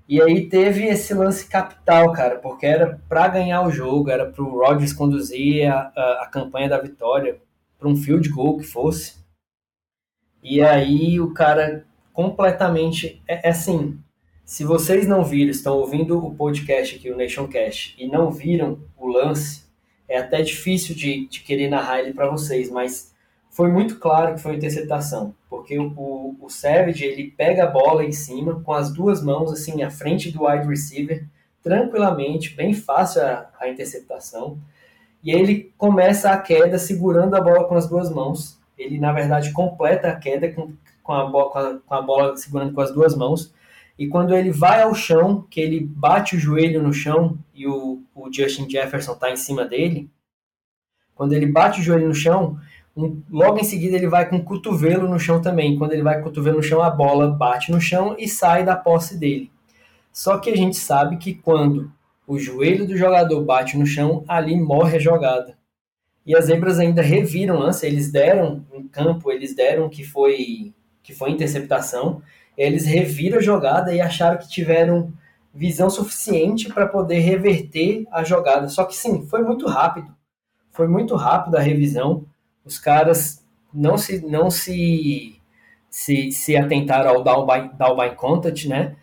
[0.09, 4.43] E aí teve esse lance capital, cara, porque era para ganhar o jogo, era para
[4.43, 7.41] o Rodgers conduzir a, a, a campanha da vitória
[7.79, 9.19] para um field goal que fosse.
[10.43, 13.99] E aí o cara completamente é, é assim,
[14.45, 18.81] se vocês não viram, estão ouvindo o podcast aqui, o Nation Cash, e não viram
[18.97, 19.65] o lance,
[20.09, 23.08] é até difícil de, de querer narrar ele para vocês, mas
[23.59, 28.12] foi muito claro que foi interceptação, porque o, o, Savage ele pega a bola em
[28.12, 31.27] cima com as duas mãos assim à frente do wide receiver,
[31.61, 34.61] tranquilamente, bem fácil a, a interceptação,
[35.25, 38.61] e ele começa a queda segurando a bola com as duas mãos.
[38.79, 42.37] Ele na verdade completa a queda com, com, a, bola, com, a, com a bola
[42.37, 43.53] segurando com as duas mãos
[43.99, 48.05] e quando ele vai ao chão, que ele bate o joelho no chão e o,
[48.14, 50.09] o Justin Jefferson está em cima dele,
[51.12, 52.57] quando ele bate o joelho no chão,
[52.99, 55.79] um, logo em seguida ele vai com o cotovelo no chão também.
[55.79, 58.65] Quando ele vai com o cotovelo no chão, a bola bate no chão e sai
[58.65, 59.53] da posse dele.
[60.13, 61.93] Só que a gente sabe que quando
[62.27, 65.57] o joelho do jogador bate no chão, ali morre a jogada.
[66.27, 70.75] E as zebras ainda reviram o lance, eles deram em campo, eles deram que foi
[71.03, 72.21] que foi interceptação,
[72.57, 75.11] eles reviram a jogada e acharam que tiveram
[75.55, 78.69] visão suficiente para poder reverter a jogada.
[78.69, 80.15] Só que sim, foi muito rápido.
[80.73, 82.27] Foi muito rápido a revisão.
[82.69, 85.41] Os caras não se não se
[85.91, 88.97] se, se atentaram ao down by, down by contact, né?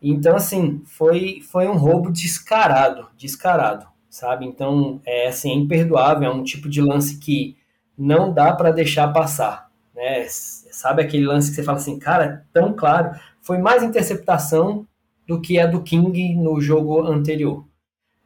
[0.00, 4.44] Então assim, foi foi um roubo descarado, descarado, sabe?
[4.46, 7.56] Então, é assim, é imperdoável, é um tipo de lance que
[7.96, 10.26] não dá para deixar passar, né?
[10.28, 13.18] Sabe aquele lance que você fala assim, cara, tão claro.
[13.40, 14.86] Foi mais interceptação
[15.26, 17.64] do que a do King no jogo anterior.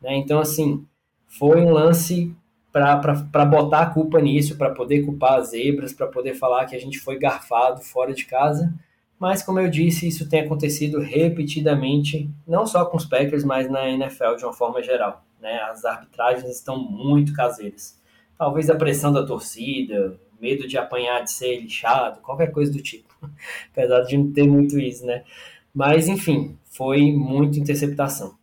[0.00, 0.16] Né?
[0.16, 0.84] Então, assim,
[1.26, 2.34] foi um lance
[3.32, 6.78] para botar a culpa nisso, para poder culpar as zebras, para poder falar que a
[6.78, 8.74] gente foi garfado fora de casa.
[9.18, 13.88] Mas, como eu disse, isso tem acontecido repetidamente, não só com os Packers, mas na
[13.88, 15.24] NFL de uma forma geral.
[15.40, 15.58] Né?
[15.70, 17.98] As arbitragens estão muito caseiras.
[18.36, 23.16] Talvez a pressão da torcida, medo de apanhar, de ser lixado, qualquer coisa do tipo.
[23.72, 25.24] Apesar de não ter muito isso, né?
[25.74, 28.35] Mas, enfim, foi muita interceptação.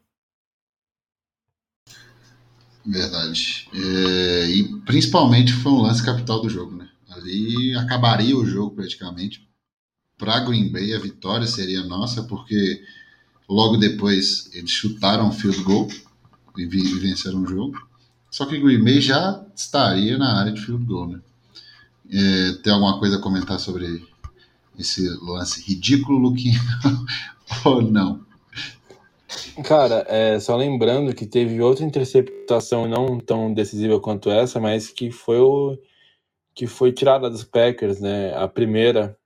[2.85, 3.67] Verdade.
[3.73, 6.89] É, e principalmente foi um lance capital do jogo, né?
[7.09, 9.47] Ali acabaria o jogo praticamente.
[10.17, 12.83] Para Green Bay, a vitória seria nossa, porque
[13.47, 15.87] logo depois eles chutaram o field goal
[16.57, 17.77] e venceram o jogo.
[18.29, 21.19] Só que Green Bay já estaria na área de field goal, né?
[22.09, 24.05] É, tem alguma coisa a comentar sobre
[24.77, 26.59] esse lance ridículo, Luquinha?
[27.63, 28.25] Ou não?
[29.61, 35.11] Cara, é, só lembrando que teve outra interceptação não tão decisiva quanto essa, mas que
[35.11, 35.77] foi o
[36.55, 38.33] que foi tirada dos Packers, né?
[38.35, 39.17] A primeira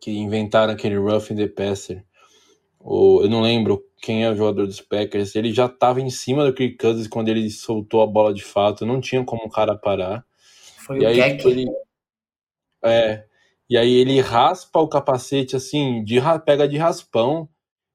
[0.00, 2.04] que inventaram aquele roughing the passer.
[2.78, 5.34] O, eu não lembro quem é o jogador dos Packers.
[5.34, 8.84] Ele já estava em cima do Kirk Cousins quando ele soltou a bola de fato.
[8.84, 10.24] Não tinha como o cara parar.
[10.76, 11.66] Foi e o aí, tipo, ele,
[12.84, 13.24] é,
[13.68, 17.48] e aí ele raspa o capacete assim, de, pega de raspão,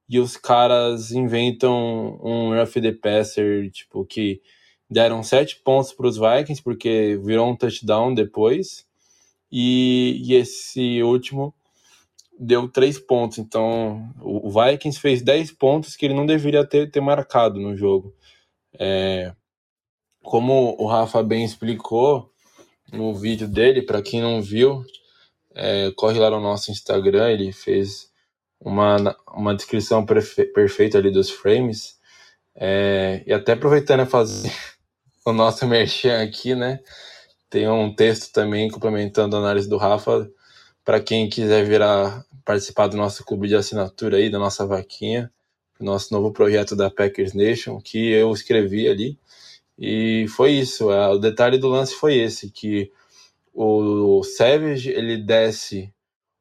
[0.10, 4.42] e os caras inventam um the passer, tipo, que
[4.90, 8.88] deram sete pontos para os Vikings, porque virou um touchdown depois,
[9.52, 11.54] e, e, esse último
[12.40, 13.38] deu três pontos.
[13.38, 18.14] Então, o Vikings fez dez pontos que ele não deveria ter, ter marcado no jogo.
[18.80, 19.34] É,
[20.24, 22.32] como o Rafa bem explicou,
[22.92, 24.84] no vídeo dele, para quem não viu,
[25.54, 28.09] é, corre lá no nosso Instagram, ele fez
[28.60, 31.98] uma, uma descrição perfeita ali dos frames.
[32.56, 34.52] É, e até aproveitando a fazer
[35.26, 36.80] o nosso merchan aqui, né?
[37.50, 40.30] Tem um texto também complementando a análise do Rafa
[40.84, 45.32] para quem quiser virar participar do nosso clube de assinatura aí, da nossa vaquinha,
[45.80, 49.20] nosso novo projeto da Packers Nation, que eu escrevi ali.
[49.78, 50.92] E foi isso.
[50.92, 52.92] É, o detalhe do lance foi esse, que
[53.54, 55.94] o Savage ele desce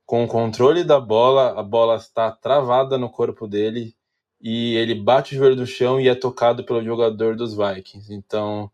[0.09, 3.95] com o controle da bola, a bola está travada no corpo dele
[4.41, 8.15] e ele bate o joelho no chão e é tocado pelo jogador dos Vikings.
[8.15, 8.71] Então,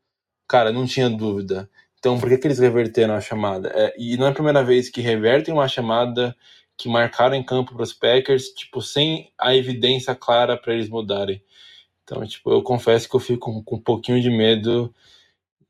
[0.46, 1.68] cara, não tinha dúvida.
[1.98, 3.68] Então, por que, que eles reverteram a chamada?
[3.74, 6.36] É, e não é a primeira vez que revertem uma chamada
[6.76, 11.42] que marcaram em campo para os Packers, tipo, sem a evidência clara para eles mudarem.
[12.04, 14.94] Então, tipo, eu confesso que eu fico com, com um pouquinho de medo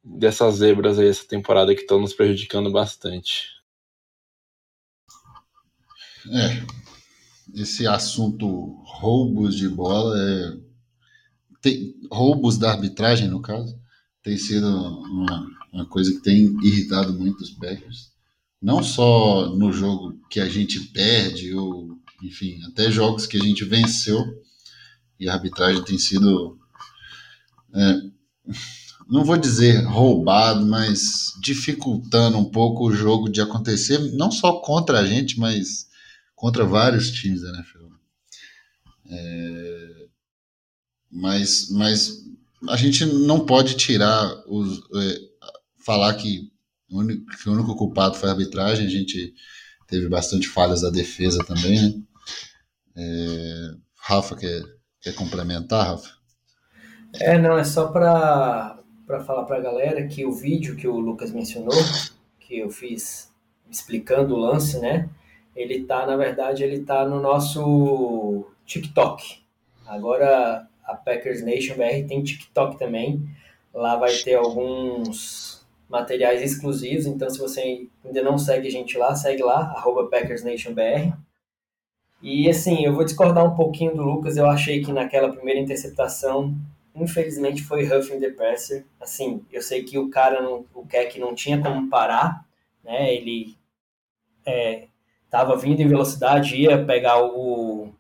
[0.05, 3.54] dessas zebras aí essa temporada que estão nos prejudicando bastante.
[6.31, 6.66] É,
[7.55, 8.47] esse assunto
[8.85, 10.57] roubos de bola, é,
[11.61, 13.79] tem, roubos da arbitragem, no caso,
[14.22, 18.12] tem sido uma, uma coisa que tem irritado muito os Packers.
[18.61, 23.64] Não só no jogo que a gente perde, ou enfim, até jogos que a gente
[23.64, 24.25] venceu,
[25.20, 26.59] e a arbitragem tem sido.
[27.75, 28.01] É,
[29.09, 35.01] não vou dizer roubado, mas dificultando um pouco o jogo de acontecer, não só contra
[35.01, 35.87] a gente, mas
[36.35, 37.85] contra vários times da NFL.
[39.11, 40.07] É,
[41.11, 42.24] mas, mas
[42.68, 45.18] a gente não pode tirar os, é,
[45.85, 46.51] falar que
[46.91, 49.35] o, único, que o único culpado foi a arbitragem, a gente
[49.87, 52.03] teve bastante falhas da defesa também, né?
[52.97, 54.62] É, Rafa quer,
[55.01, 56.11] quer complementar, Rafa?
[57.14, 60.99] É, não, é só para para falar para a galera que o vídeo que o
[60.99, 61.74] Lucas mencionou,
[62.41, 63.30] que eu fiz
[63.70, 65.09] explicando o lance, né?
[65.55, 69.43] Ele tá, na verdade, ele tá no nosso TikTok.
[69.87, 73.29] Agora a Packers Nation BR tem TikTok também.
[73.73, 79.15] Lá vai ter alguns materiais exclusivos, então se você ainda não segue a gente lá,
[79.15, 81.13] segue lá, arroba Packers Nation BR.
[82.23, 86.55] E assim, eu vou discordar um pouquinho do Lucas, eu achei que naquela primeira interceptação
[86.95, 88.87] infelizmente foi roughing the passer.
[89.01, 92.47] Assim, eu sei que o cara, não, o Keck não tinha como parar,
[92.83, 93.13] né?
[93.15, 93.57] Ele
[95.35, 97.93] estava vindo em velocidade, ia pegar o,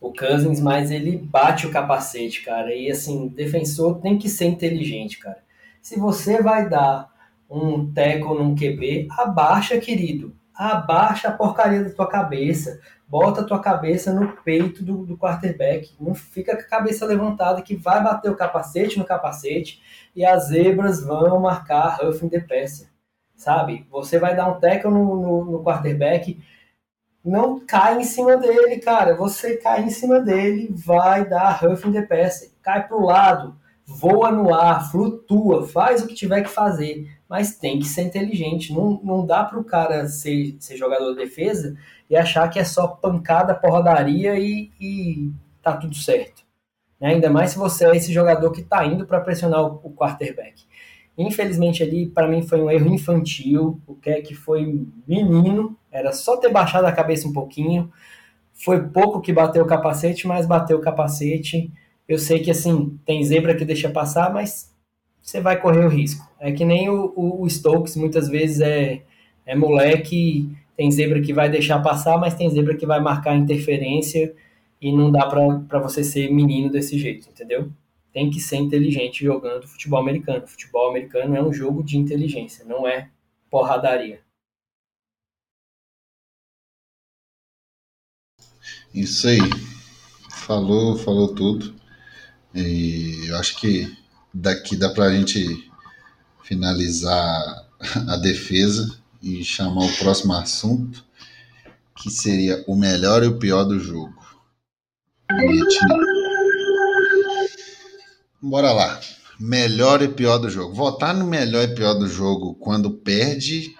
[0.00, 2.74] o Cousins, mas ele bate o capacete, cara.
[2.74, 5.38] E assim, defensor tem que ser inteligente, cara.
[5.80, 7.08] Se você vai dar
[7.48, 10.34] um tackle num QB, abaixa, querido.
[10.52, 15.94] Abaixa a porcaria da tua cabeça bota a tua cabeça no peito do, do quarterback,
[16.00, 19.80] não fica com a cabeça levantada que vai bater o capacete no capacete
[20.16, 22.88] e as zebras vão marcar roughing the passer,
[23.36, 23.86] sabe?
[23.90, 26.40] Você vai dar um tackle no, no, no quarterback,
[27.24, 32.02] não cai em cima dele, cara, você cai em cima dele, vai dar roughing the
[32.02, 33.56] passer, cai pro lado,
[33.86, 38.72] voa no ar, flutua, faz o que tiver que fazer, mas tem que ser inteligente.
[38.72, 41.76] Não, não dá para o cara ser, ser jogador de defesa
[42.08, 45.30] e achar que é só pancada, porradaria e, e
[45.62, 46.44] tá tudo certo.
[47.00, 47.14] Né?
[47.14, 50.64] Ainda mais se você é esse jogador que está indo para pressionar o, quarterback.
[51.16, 53.80] Infelizmente ali, para mim, foi um erro infantil.
[53.86, 57.90] O que é que foi menino, era só ter baixado a cabeça um pouquinho.
[58.52, 61.72] Foi pouco que bateu o capacete, mas bateu o capacete
[62.08, 64.72] eu sei que assim, tem zebra que deixa passar, mas
[65.22, 66.26] você vai correr o risco.
[66.38, 69.02] É que nem o, o, o Stokes, muitas vezes é,
[69.46, 74.34] é moleque, tem zebra que vai deixar passar, mas tem zebra que vai marcar interferência
[74.80, 77.70] e não dá para você ser menino desse jeito, entendeu?
[78.14, 80.46] Tem que ser inteligente jogando futebol americano.
[80.46, 83.10] Futebol americano é um jogo de inteligência, não é
[83.50, 84.22] porradaria.
[88.94, 89.40] Isso aí.
[90.30, 91.74] Falou, falou tudo.
[92.54, 93.92] E eu acho que
[94.32, 95.68] daqui dá para a gente
[96.44, 97.68] finalizar
[98.08, 101.04] a defesa e chamar o próximo assunto,
[101.96, 104.14] que seria o melhor e o pior do jogo.
[108.46, 109.00] Bora lá.
[109.40, 110.74] Melhor e pior do jogo.
[110.74, 113.74] Votar no melhor e pior do jogo quando perde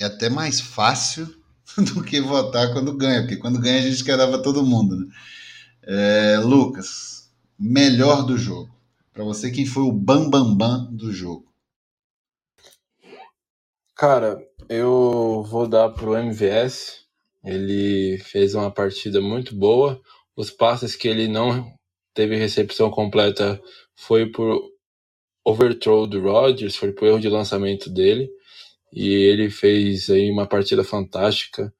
[0.00, 1.32] é até mais fácil
[1.94, 4.96] do que votar quando ganha, porque quando ganha a gente quer dar pra todo mundo.
[4.96, 5.06] Né?
[5.84, 8.74] É, Lucas, melhor do jogo?
[9.12, 11.46] Para você, quem foi o bambambam bam, bam do jogo?
[13.94, 17.04] Cara, eu vou dar pro MVS.
[17.44, 20.00] Ele fez uma partida muito boa.
[20.34, 21.72] Os passes que ele não
[22.14, 23.60] teve recepção completa
[23.94, 24.70] foi por
[25.44, 28.30] overthrow do Rodgers, foi por erro de lançamento dele.
[28.92, 31.72] E ele fez aí uma partida fantástica.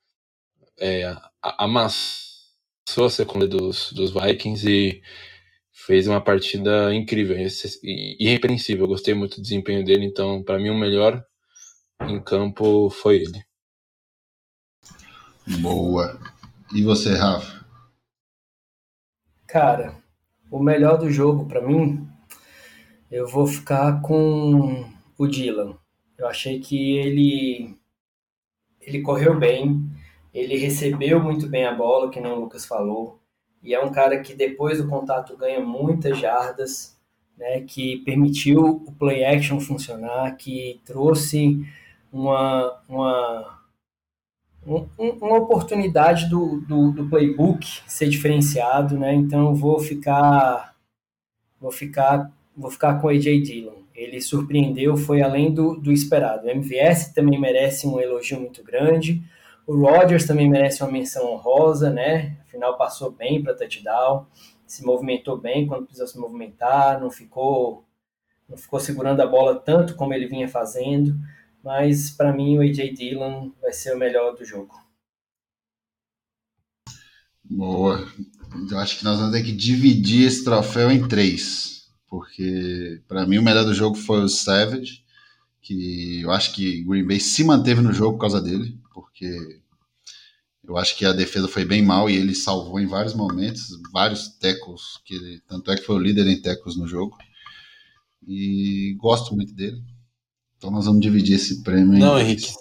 [0.80, 5.02] É, amassou a secundária dos, dos Vikings e
[5.72, 7.36] fez uma partida incrível,
[7.82, 8.84] irrepreensível.
[8.84, 11.24] Eu gostei muito do desempenho dele, então, para mim, o melhor
[12.00, 13.44] em campo foi ele.
[15.60, 16.18] Boa.
[16.74, 17.64] E você, Rafa?
[19.46, 20.01] Cara,
[20.52, 22.06] o melhor do jogo, para mim,
[23.10, 24.86] eu vou ficar com
[25.18, 25.76] o Dylan.
[26.16, 27.76] Eu achei que ele
[28.80, 29.80] ele correu bem,
[30.34, 33.22] ele recebeu muito bem a bola, que nem o Lucas falou
[33.62, 36.98] e é um cara que depois do contato ganha muitas jardas,
[37.38, 41.64] né, que permitiu o play action funcionar, que trouxe
[42.12, 43.61] uma, uma,
[44.66, 49.12] um, uma oportunidade do, do, do, playbook ser diferenciado, né?
[49.14, 50.74] Então vou ficar
[51.60, 53.82] vou ficar vou ficar com AJ Dillon.
[53.94, 56.46] Ele surpreendeu, foi além do, do esperado.
[56.46, 59.22] O MVS também merece um elogio muito grande.
[59.66, 62.36] O Rodgers também merece uma menção honrosa, né?
[62.46, 64.26] Afinal, passou bem para touchdown,
[64.66, 67.84] se movimentou bem quando precisou se movimentar, não ficou,
[68.48, 71.14] não ficou segurando a bola tanto como ele vinha fazendo.
[71.62, 74.74] Mas para mim, o AJ Dillon vai ser o melhor do jogo.
[77.44, 78.08] Boa.
[78.70, 81.88] Eu acho que nós vamos ter que dividir esse troféu em três.
[82.08, 85.04] Porque, para mim, o melhor do jogo foi o Savage.
[85.60, 88.78] Que eu acho que Green Bay se manteve no jogo por causa dele.
[88.92, 89.60] Porque
[90.64, 94.28] eu acho que a defesa foi bem mal e ele salvou em vários momentos, vários
[94.28, 95.00] tecos.
[95.04, 97.16] Que, tanto é que foi o líder em tecos no jogo.
[98.26, 99.82] E gosto muito dele.
[100.62, 102.52] Então nós vamos dividir esse prêmio Não, Henrique.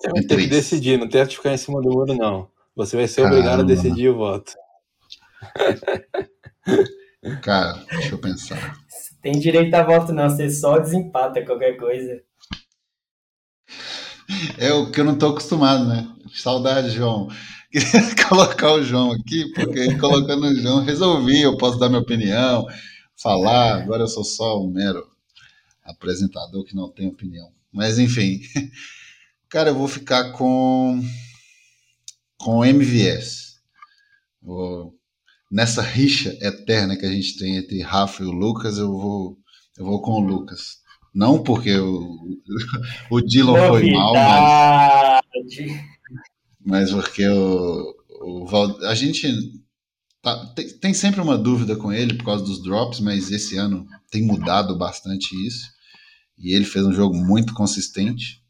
[0.00, 2.48] Você vai ter que decidir, não tem que ficar em cima do muro, não.
[2.74, 3.36] Você vai ser Caramba.
[3.36, 4.54] obrigado a decidir o voto.
[7.42, 8.74] Cara, deixa eu pensar.
[8.88, 10.30] Você tem direito a voto, não.
[10.30, 12.22] Você só desempata qualquer coisa.
[14.56, 16.08] É o que eu não tô acostumado, né?
[16.32, 17.28] Saudade, João.
[17.70, 22.64] Queria colocar o João aqui, porque colocando o João resolvi, eu posso dar minha opinião,
[23.14, 23.82] falar.
[23.82, 25.17] Agora eu sou só um mero
[25.88, 27.50] apresentador que não tem opinião.
[27.72, 28.40] Mas enfim.
[29.48, 31.02] Cara, eu vou ficar com
[32.36, 33.58] com MVS.
[34.40, 34.94] Vou,
[35.50, 39.38] nessa rixa eterna que a gente tem entre Rafa e o Lucas, eu vou,
[39.76, 40.78] eu vou com o Lucas.
[41.14, 42.38] Não porque o,
[43.10, 45.22] o Dylan foi mal, mas,
[46.64, 49.28] mas porque o, o Val, a gente
[50.22, 53.86] tá, tem, tem sempre uma dúvida com ele por causa dos drops, mas esse ano
[54.10, 55.66] tem mudado bastante isso.
[56.38, 58.42] E ele fez um jogo muito consistente.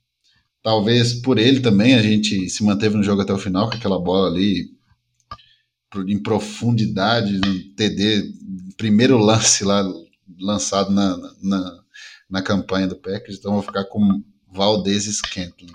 [0.63, 3.99] Talvez por ele também a gente se manteve no jogo até o final com aquela
[3.99, 4.77] bola ali
[6.07, 8.35] em profundidade no TD,
[8.77, 9.83] primeiro lance lá
[10.39, 11.81] lançado na, na,
[12.29, 13.39] na campanha do Packers.
[13.39, 14.23] Então vou ficar com
[14.53, 15.73] Valdez Scantling.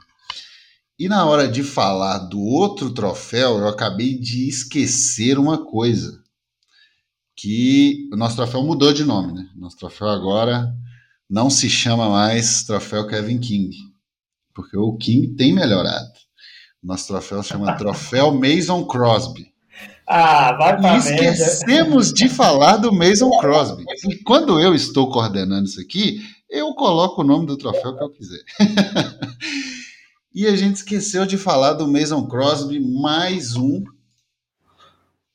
[1.00, 6.22] E na hora de falar do outro troféu, eu acabei de esquecer uma coisa.
[7.36, 9.50] Que o nosso troféu mudou de nome, né?
[9.56, 10.72] Nosso troféu agora
[11.34, 13.76] não se chama mais troféu Kevin King
[14.54, 16.14] porque o King tem melhorado.
[16.82, 19.52] Nosso troféu se chama Troféu Mason Crosby.
[20.08, 23.84] Ah, vai pra E esquecemos de falar do Mason Crosby.
[24.10, 28.12] E quando eu estou coordenando isso aqui, eu coloco o nome do troféu que eu
[28.12, 28.44] quiser.
[30.36, 33.84] e a gente esqueceu de falar do Mason Crosby, mais um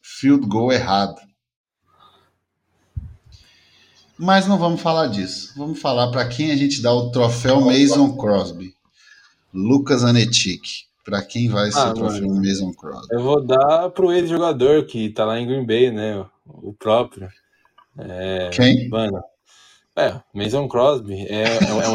[0.01, 1.28] field goal errado.
[4.19, 5.55] Mas não vamos falar disso.
[5.57, 8.75] Vamos falar para quem a gente dá o troféu Mason Crosby.
[9.55, 10.89] Lucas Anetic.
[11.05, 13.07] Para quem vai ser ah, o troféu Mason Crosby?
[13.13, 16.27] Eu vou dar pro ex-jogador que tá lá em Green Bay, né?
[16.45, 17.29] O próprio.
[17.97, 18.89] É, quem?
[18.89, 19.23] Mano.
[19.97, 21.89] É, Mason Crosby é, é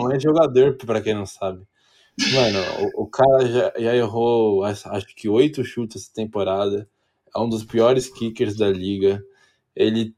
[0.00, 1.62] um ex-jogador, é para quem não sabe.
[2.32, 2.58] Mano,
[2.94, 6.88] o, o cara já, já, errou, acho que oito chutes essa temporada.
[7.34, 9.22] É um dos piores kickers da liga.
[9.76, 10.14] Ele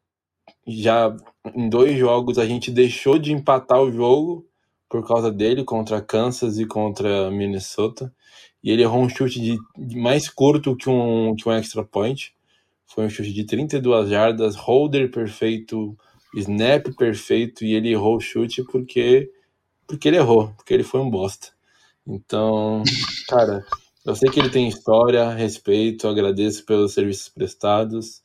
[0.67, 1.15] já,
[1.55, 4.47] em dois jogos, a gente deixou de empatar o jogo
[4.89, 8.13] por causa dele contra Kansas e contra Minnesota.
[8.63, 12.35] E ele errou um chute de, de mais curto que um, que um extra point.
[12.87, 15.97] Foi um chute de 32 jardas, holder perfeito,
[16.35, 19.31] snap perfeito, e ele errou o chute porque,
[19.87, 21.49] porque ele errou, porque ele foi um bosta.
[22.07, 22.83] Então,
[23.29, 23.65] cara,
[24.05, 28.23] eu sei que ele tem história, respeito, agradeço pelos serviços prestados.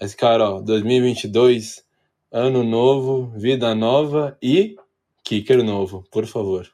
[0.00, 1.82] Mas, cara, ó, 2022,
[2.30, 4.76] ano novo, vida nova e
[5.24, 6.70] Kicker novo, por favor.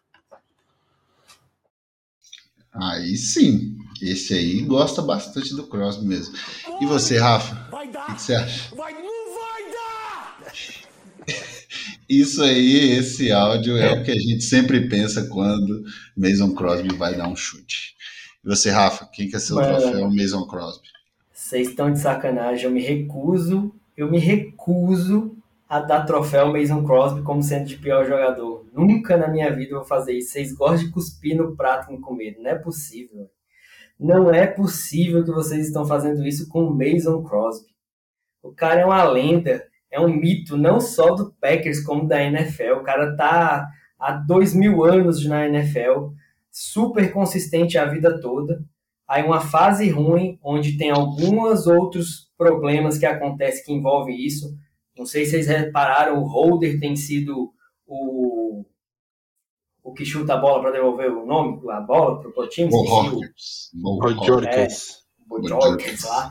[2.74, 6.34] Aí sim, esse aí gosta bastante do Crosby mesmo.
[6.80, 7.68] E você, Rafa?
[7.72, 8.74] O que, você acha?
[8.74, 10.42] Vai, não vai dar!
[12.08, 15.84] Isso aí, esse áudio é o que a gente sempre pensa quando
[16.16, 17.94] Mason Crosby vai dar um chute.
[18.44, 20.91] E você, Rafa, quem que é seu troféu Mason Crosby?
[21.52, 25.36] Vocês estão de sacanagem, eu me recuso, eu me recuso
[25.68, 28.64] a dar troféu Mason Crosby como sendo de pior jogador.
[28.72, 30.32] Nunca na minha vida eu vou fazer isso.
[30.32, 32.40] Vocês gostam de cuspir no prato com comida.
[32.40, 33.30] Não é possível.
[34.00, 37.68] Não é possível que vocês estão fazendo isso com o Mason Crosby.
[38.42, 42.78] O cara é uma lenda, é um mito, não só do Packers, como da NFL.
[42.78, 46.14] O cara tá há dois mil anos na NFL,
[46.50, 48.64] super consistente a vida toda.
[49.08, 54.56] Aí uma fase ruim, onde tem alguns outros problemas que acontecem que envolvem isso
[54.96, 57.52] não sei se vocês repararam, o holder tem sido
[57.86, 58.64] o,
[59.82, 62.70] o que chuta a bola para devolver o nome, a bola para o time.
[62.72, 63.20] O.
[64.46, 64.68] É,
[66.04, 66.30] lá.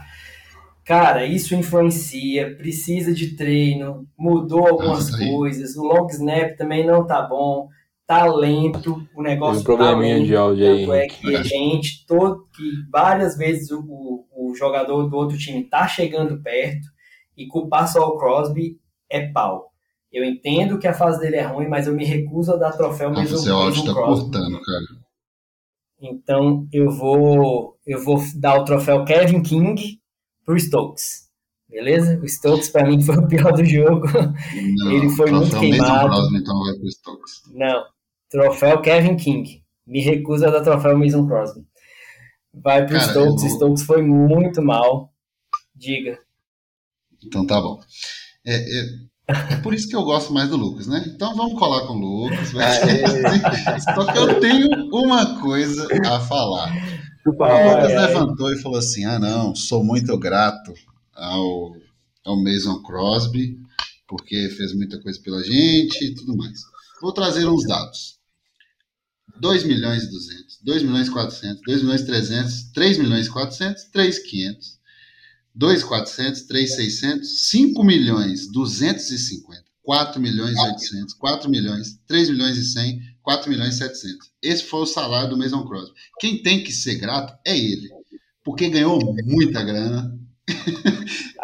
[0.86, 7.22] Cara, isso influencia, precisa de treino, mudou algumas coisas, o long snap também não tá
[7.22, 7.69] bom,
[8.12, 12.05] talento, o negócio Tem um probleminha talento, de áudio aí, tanto é que a gente,
[12.05, 16.89] todo, que várias vezes o, o, o jogador do outro time tá chegando perto
[17.38, 18.78] e culpar só o Crosby
[19.09, 19.72] é pau.
[20.12, 23.12] Eu entendo que a fase dele é ruim, mas eu me recuso a dar troféu
[23.12, 24.86] mesmo, seu áudio tá cortando, cara.
[26.01, 30.01] Então eu vou eu vou dar o troféu Kevin King
[30.43, 31.30] pro Stokes.
[31.70, 32.20] Beleza?
[32.22, 34.05] O Stokes pra mim foi o pior do jogo.
[34.76, 36.09] Não, Ele foi muito queimado.
[36.09, 37.41] Crosby, então vai pro Stokes.
[37.53, 37.86] Não.
[38.32, 39.61] Troféu Kevin King.
[39.86, 41.65] Me recuso a dar troféu Mason Crosby.
[42.53, 43.43] Vai pro Cara, Stokes.
[43.43, 45.13] eu- Stokes foi muito mal.
[45.75, 46.17] Diga.
[47.23, 47.79] Então tá bom.
[48.45, 48.86] É, é-
[49.27, 51.03] é por isso que eu gosto mais do Lucas, né?
[51.07, 52.49] Então vamos colar com o Lucas.
[53.95, 56.73] Só que eu tenho uma coisa a falar.
[57.23, 58.07] Chupa, O Lucas ai.
[58.07, 60.73] levantou e falou assim: ah, não, sou muito grato
[61.13, 61.75] ao,
[62.25, 63.57] ao Mason Crosby,
[64.07, 66.59] porque fez muita coisa pela gente e tudo mais.
[67.01, 68.19] Vou trazer uns dados:
[69.41, 73.29] 2 milhões e 200, 2 milhões e 400, 2 milhões e 300, 3 milhões e
[73.31, 74.79] 400, 3 500,
[75.55, 82.55] 2 400, 3 600, 5 milhões 250, 4 milhões e 800, 4 milhões, 3 milhões
[82.55, 84.31] e 100, 4 milhões e 700.
[84.43, 85.95] Esse foi o salário do Mason Crosby.
[86.19, 87.89] Quem tem que ser grato é ele,
[88.43, 90.20] porque ganhou muita grana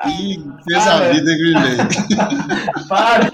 [0.08, 2.88] e fez a vida Green Bay.
[2.88, 3.30] Para!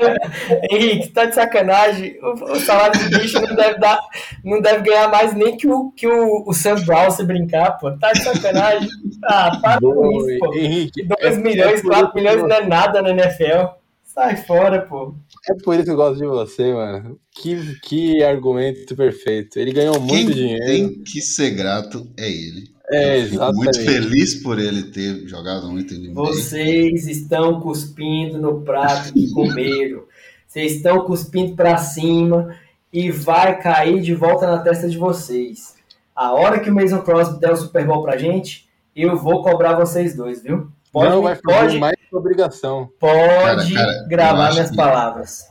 [0.72, 2.18] Henrique, tá de sacanagem.
[2.22, 4.00] O, o salário do bicho não deve, dar,
[4.44, 7.92] não deve ganhar mais nem que o, que o, o Sam Brown se brincar, pô.
[7.98, 8.90] Tá de sacanagem.
[9.26, 10.54] Ah, para com Boa, isso, pô.
[10.54, 13.68] Henrique, 2 é- milhões, é por 4 isso que milhões não é nada na NFL.
[14.04, 15.16] Sai fora, pô.
[15.50, 17.18] É por isso que eu gosto de você, mano.
[17.32, 19.58] Que, que argumento perfeito.
[19.58, 20.66] Ele ganhou muito Quem dinheiro.
[20.66, 22.72] tem que ser grato é ele.
[22.94, 26.14] É, Eu fico muito feliz por ele ter jogado muito Bay.
[26.14, 30.04] Vocês estão cuspindo no prato que comeram.
[30.48, 32.56] Vocês estão cuspindo pra cima
[32.92, 35.74] e vai cair de volta na testa de vocês.
[36.16, 39.74] A hora que o Mason Crosby der o Super Bowl pra gente, eu vou cobrar
[39.74, 40.72] vocês dois, viu?
[40.92, 42.88] Pode, não vai pode, mais que obrigação.
[43.00, 45.42] pode Cara, cara, gravar minhas que- palavras.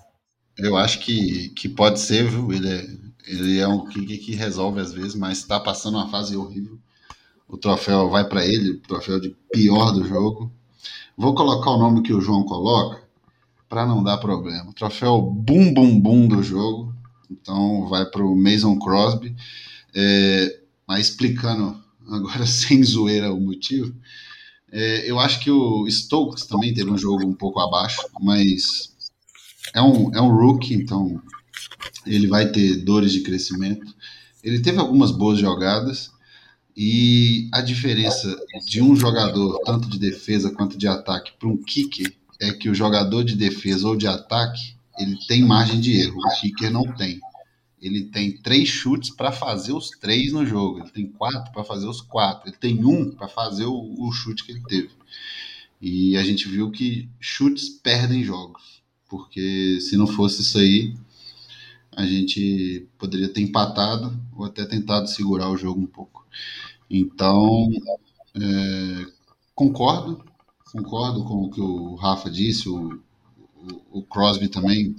[0.56, 2.52] Eu acho que, que pode ser, viu?
[2.52, 2.86] Ele é,
[3.26, 6.78] ele é um que, que resolve às vezes, mas está passando uma fase horrível.
[7.52, 10.50] O troféu vai para ele, o troféu de pior do jogo.
[11.14, 13.02] Vou colocar o nome que o João coloca
[13.68, 14.70] para não dar problema.
[14.70, 16.94] O troféu bum bum bum do jogo.
[17.30, 19.36] Então vai para o Mason Crosby.
[19.94, 21.78] É, mas explicando
[22.08, 23.94] agora sem zoeira o motivo,
[24.72, 28.94] é, eu acho que o Stokes também teve um jogo um pouco abaixo, mas
[29.74, 31.20] é um, é um rookie, então
[32.06, 33.94] ele vai ter dores de crescimento.
[34.42, 36.11] Ele teve algumas boas jogadas
[36.76, 38.34] e a diferença
[38.66, 42.74] de um jogador, tanto de defesa quanto de ataque, para um kicker é que o
[42.74, 47.20] jogador de defesa ou de ataque ele tem margem de erro, o kicker não tem.
[47.80, 51.86] Ele tem três chutes para fazer os três no jogo, ele tem quatro para fazer
[51.86, 54.90] os quatro, ele tem um para fazer o, o chute que ele teve.
[55.80, 58.72] E a gente viu que chutes perdem jogos
[59.12, 60.94] porque se não fosse isso aí,
[61.94, 66.26] a gente poderia ter empatado ou até tentado segurar o jogo um pouco.
[66.92, 67.70] Então,
[68.36, 69.06] é,
[69.54, 70.22] concordo,
[70.70, 73.00] concordo com o que o Rafa disse, o,
[73.56, 74.94] o, o Crosby também,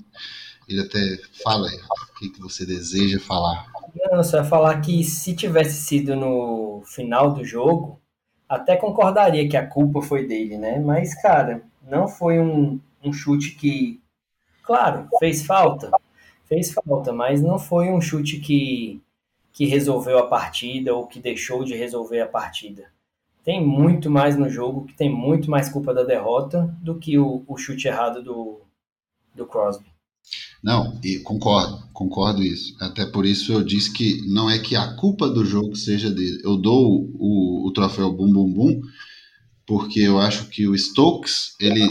[0.67, 0.99] ele até
[1.43, 3.71] fala aí, o que, que você deseja falar.
[4.11, 8.01] Não, só falar que se tivesse sido no final do jogo,
[8.49, 10.79] até concordaria que a culpa foi dele, né?
[10.79, 14.01] Mas, cara, não foi um, um chute que,
[14.63, 15.91] claro, fez falta,
[16.45, 18.99] fez falta, mas não foi um chute que,
[19.53, 22.91] que resolveu a partida ou que deixou de resolver a partida.
[23.43, 27.43] Tem muito mais no jogo, que tem muito mais culpa da derrota do que o,
[27.47, 28.61] o chute errado do,
[29.35, 29.85] do Crosby.
[30.63, 32.75] Não, e concordo, concordo isso.
[32.79, 36.41] Até por isso eu disse que não é que a culpa do jogo seja dele.
[36.43, 38.81] Eu dou o, o troféu Bum Bum Bum
[39.65, 41.85] porque eu acho que o Stokes, ele,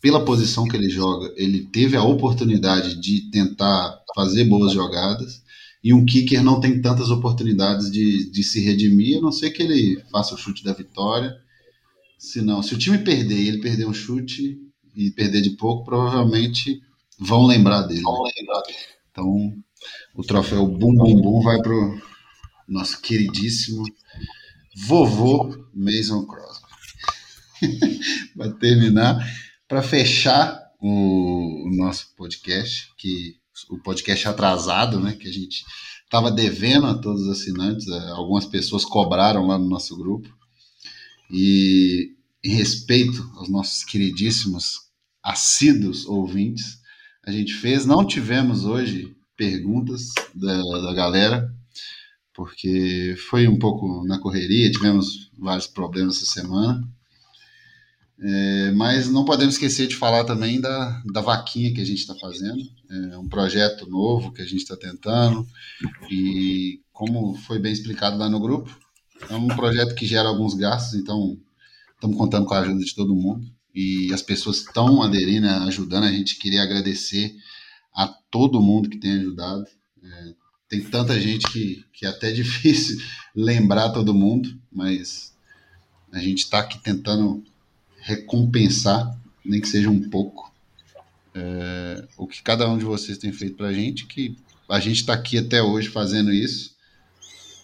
[0.00, 5.42] pela posição que ele joga, ele teve a oportunidade de tentar fazer boas jogadas
[5.82, 9.62] e um kicker não tem tantas oportunidades de, de se redimir, a não ser que
[9.62, 11.34] ele faça o chute da vitória.
[12.18, 14.58] Se não, se o time perder e ele perder um chute
[14.94, 16.82] e perder de pouco, provavelmente
[17.18, 18.02] vão lembrar dele.
[19.10, 19.54] Então,
[20.14, 21.98] o troféu Bum Bum Bum vai pro
[22.68, 23.84] nosso queridíssimo
[24.86, 26.70] vovô Mason Crosby.
[28.36, 29.26] para terminar,
[29.66, 35.64] para fechar o, o nosso podcast, que o podcast atrasado, né, que a gente
[36.04, 40.28] estava devendo a todos os assinantes, eh, algumas pessoas cobraram lá no nosso grupo.
[41.30, 44.90] E em respeito aos nossos queridíssimos
[45.22, 46.80] assíduos ouvintes,
[47.24, 47.86] a gente fez.
[47.86, 51.54] Não tivemos hoje perguntas da, da galera,
[52.34, 56.82] porque foi um pouco na correria, tivemos vários problemas essa semana.
[58.22, 62.14] É, mas não podemos esquecer de falar também da, da vaquinha que a gente está
[62.14, 62.62] fazendo.
[63.12, 65.46] É um projeto novo que a gente está tentando.
[66.10, 68.70] E como foi bem explicado lá no grupo,
[69.28, 71.38] é um projeto que gera alguns gastos, então
[71.94, 73.46] estamos contando com a ajuda de todo mundo.
[73.74, 76.04] E as pessoas estão aderindo, ajudando.
[76.04, 77.34] A gente queria agradecer
[77.94, 79.64] a todo mundo que tem ajudado.
[80.02, 80.34] É,
[80.68, 83.00] tem tanta gente que, que é até difícil
[83.34, 85.34] lembrar todo mundo, mas
[86.12, 87.44] a gente está aqui tentando
[88.00, 90.52] recompensar, nem que seja um pouco,
[91.34, 94.36] é, o que cada um de vocês tem feito para a gente, que
[94.68, 96.74] a gente está aqui até hoje fazendo isso.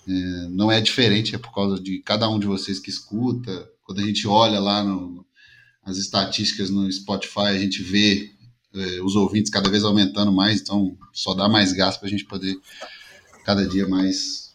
[0.09, 0.12] É,
[0.51, 3.68] não é diferente, é por causa de cada um de vocês que escuta.
[3.84, 5.24] Quando a gente olha lá no,
[5.84, 8.32] as estatísticas no Spotify, a gente vê
[8.74, 12.24] é, os ouvintes cada vez aumentando mais, então só dá mais gás para a gente
[12.24, 12.57] poder
[13.45, 14.55] cada dia mais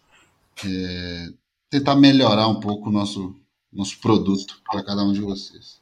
[0.66, 1.30] é,
[1.70, 3.36] tentar melhorar um pouco o nosso,
[3.72, 5.80] nosso produto para cada um de vocês.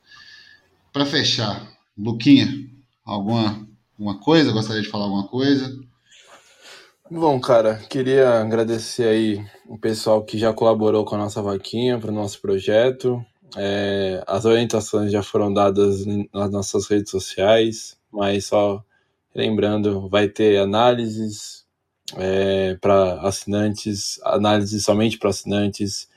[0.91, 2.69] Para fechar, Luquinha,
[3.03, 3.67] alguma
[3.97, 4.51] uma coisa?
[4.51, 5.77] Gostaria de falar alguma coisa?
[7.11, 12.11] Bom, cara, queria agradecer aí o pessoal que já colaborou com a nossa vaquinha para
[12.11, 13.23] o nosso projeto.
[13.57, 18.83] É, as orientações já foram dadas nas nossas redes sociais, mas só
[19.33, 21.65] lembrando, vai ter análises
[22.15, 26.08] é, para assinantes, análise somente para assinantes,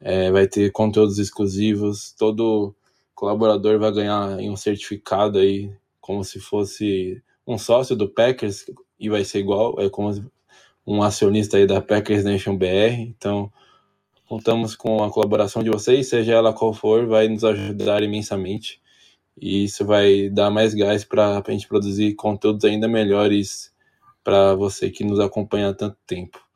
[0.00, 2.74] é, vai ter conteúdos exclusivos, todo
[3.14, 5.70] colaborador vai ganhar um certificado aí,
[6.00, 8.64] como se fosse um sócio do Packers,
[8.98, 10.10] e vai ser igual, é como
[10.86, 13.52] um acionista aí da Packers Nation BR, então
[14.26, 18.80] contamos com a colaboração de vocês, seja ela qual for, vai nos ajudar imensamente,
[19.36, 23.72] e isso vai dar mais gás para a gente produzir conteúdos ainda melhores
[24.24, 26.49] para você que nos acompanha há tanto tempo.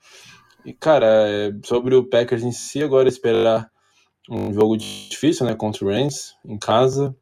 [0.64, 3.70] E, cara, é, sobre o Packers em si, agora esperar
[4.30, 7.14] um jogo difícil, né, contra o Rams, em casa,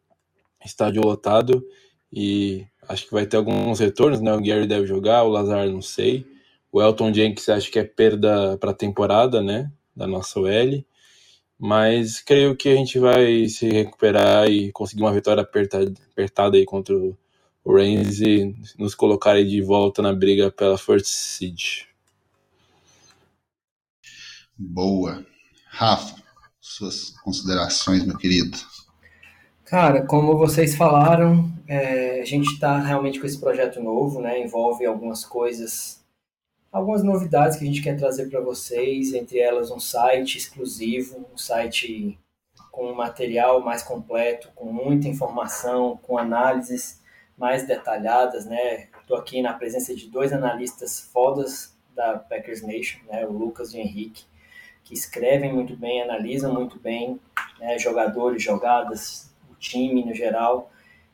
[0.65, 1.65] estádio lotado,
[2.13, 5.83] e acho que vai ter alguns retornos, né, o Gary deve jogar, o Lazar não
[5.83, 6.25] sei,
[6.71, 10.85] o Elton Jenkins acho que é perda para a temporada, né, da nossa OL,
[11.59, 16.65] mas creio que a gente vai se recuperar e conseguir uma vitória apertada, apertada aí
[16.65, 17.17] contra o
[17.67, 21.92] Rams e nos colocar aí de volta na briga pela First Seed.
[24.65, 25.27] Boa.
[25.67, 26.23] Rafa,
[26.61, 28.57] suas considerações, meu querido.
[29.65, 34.41] Cara, como vocês falaram, é, a gente está realmente com esse projeto novo, né?
[34.41, 36.01] Envolve algumas coisas,
[36.71, 41.37] algumas novidades que a gente quer trazer para vocês, entre elas um site exclusivo, um
[41.37, 42.17] site
[42.71, 47.01] com material mais completo, com muita informação, com análises
[47.37, 48.87] mais detalhadas, né?
[49.01, 53.27] Estou aqui na presença de dois analistas fodas da Packers Nation, né?
[53.27, 54.31] O Lucas e o Henrique
[54.85, 57.19] que escrevem muito bem, analisam muito bem
[57.59, 60.71] né, jogadores, jogadas, o time no geral.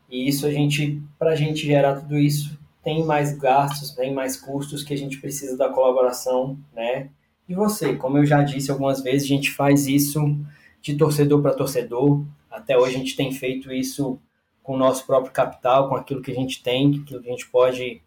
[0.09, 4.37] E isso a gente, para a gente gerar tudo isso, tem mais gastos, tem mais
[4.37, 7.11] custos que a gente precisa da colaboração, né?
[7.49, 10.39] E você, como eu já disse algumas vezes, a gente faz isso
[10.81, 12.25] de torcedor para torcedor.
[12.51, 14.19] Até hoje a gente tem feito isso
[14.63, 17.49] com o nosso próprio capital, com aquilo que a gente tem, aquilo que a gente
[17.49, 18.03] pode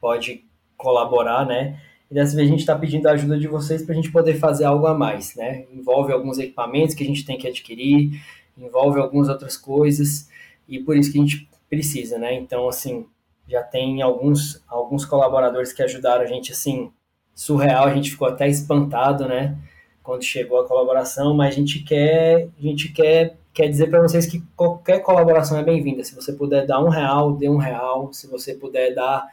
[0.00, 0.44] pode
[0.76, 1.80] colaborar, né?
[2.10, 4.34] E dessa vez a gente está pedindo a ajuda de vocês para a gente poder
[4.34, 5.66] fazer algo a mais, né?
[5.72, 8.20] Envolve alguns equipamentos que a gente tem que adquirir,
[8.56, 10.28] envolve algumas outras coisas,
[10.66, 12.34] e por isso que a gente precisa, né?
[12.34, 13.06] Então, assim,
[13.46, 16.90] já tem alguns, alguns colaboradores que ajudaram a gente, assim,
[17.34, 19.56] surreal, a gente ficou até espantado, né?
[20.02, 24.26] Quando chegou a colaboração, mas a gente quer, a gente quer, quer dizer para vocês
[24.26, 26.02] que qualquer colaboração é bem-vinda.
[26.02, 28.12] Se você puder dar um real, dê um real.
[28.12, 29.26] Se você puder dar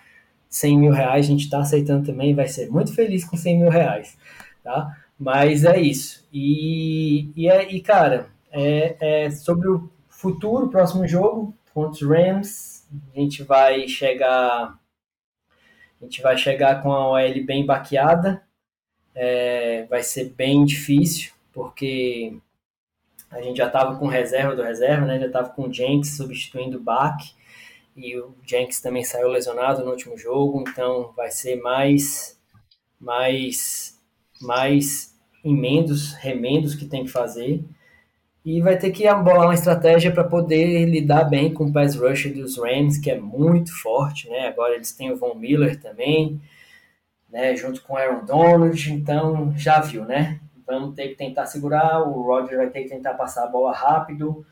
[0.56, 3.70] 100 mil reais, a gente está aceitando também, vai ser muito feliz com 100 mil
[3.70, 4.18] reais,
[4.64, 4.96] tá?
[5.20, 6.26] Mas é isso.
[6.32, 12.88] E, e, é, e cara, é, é sobre o futuro, próximo jogo, contra os Rams,
[13.14, 14.80] a gente vai chegar
[16.02, 18.42] a gente vai chegar com a OL bem baqueada,
[19.14, 22.38] é, vai ser bem difícil, porque
[23.30, 25.20] a gente já estava com reserva do reserva, né?
[25.20, 27.18] Já estava com o Jenks substituindo o Bach
[27.96, 32.40] e o Jenks também saiu lesionado no último jogo, então vai ser mais
[33.00, 34.00] mais
[34.42, 37.64] mais emendos, remendos que tem que fazer.
[38.44, 42.32] E vai ter que bolar uma estratégia para poder lidar bem com o pass rush
[42.32, 44.48] dos Rams, que é muito forte, né?
[44.48, 46.40] Agora eles têm o Von Miller também,
[47.30, 50.40] né, junto com o Aaron Donald, então já viu, né?
[50.66, 54.46] Vamos ter que tentar segurar, o Roger vai ter que tentar passar a bola rápido.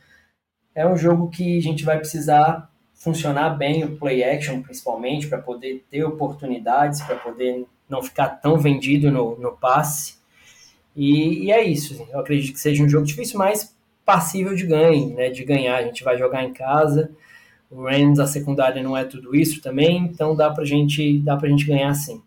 [0.75, 2.72] É um jogo que a gente vai precisar
[3.03, 8.57] funcionar bem o play action, principalmente, para poder ter oportunidades, para poder não ficar tão
[8.57, 10.15] vendido no, no passe.
[10.95, 12.01] E, e, é isso.
[12.09, 13.75] Eu acredito que seja um jogo difícil, mas
[14.05, 15.29] passível de ganho, né?
[15.29, 15.75] De ganhar.
[15.75, 17.11] A gente vai jogar em casa.
[17.69, 21.49] O Rams, a secundária não é tudo isso também, então dá pra gente, dá pra
[21.49, 22.21] gente ganhar sim.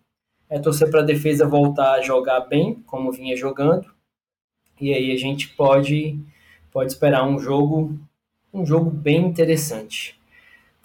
[0.51, 3.87] É torcer para a defesa voltar a jogar bem, como vinha jogando.
[4.81, 6.19] E aí a gente pode
[6.71, 7.99] pode esperar um jogo
[8.53, 10.19] um jogo bem interessante.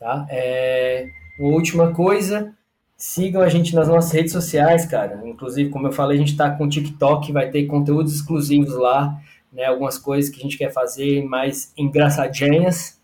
[0.02, 0.26] Tá?
[0.32, 2.52] É, uma última coisa,
[2.98, 5.22] sigam a gente nas nossas redes sociais, cara.
[5.24, 9.16] Inclusive, como eu falei, a gente está com o TikTok, vai ter conteúdos exclusivos lá,
[9.54, 9.66] né?
[9.66, 13.00] Algumas coisas que a gente quer fazer mais engraçadinhas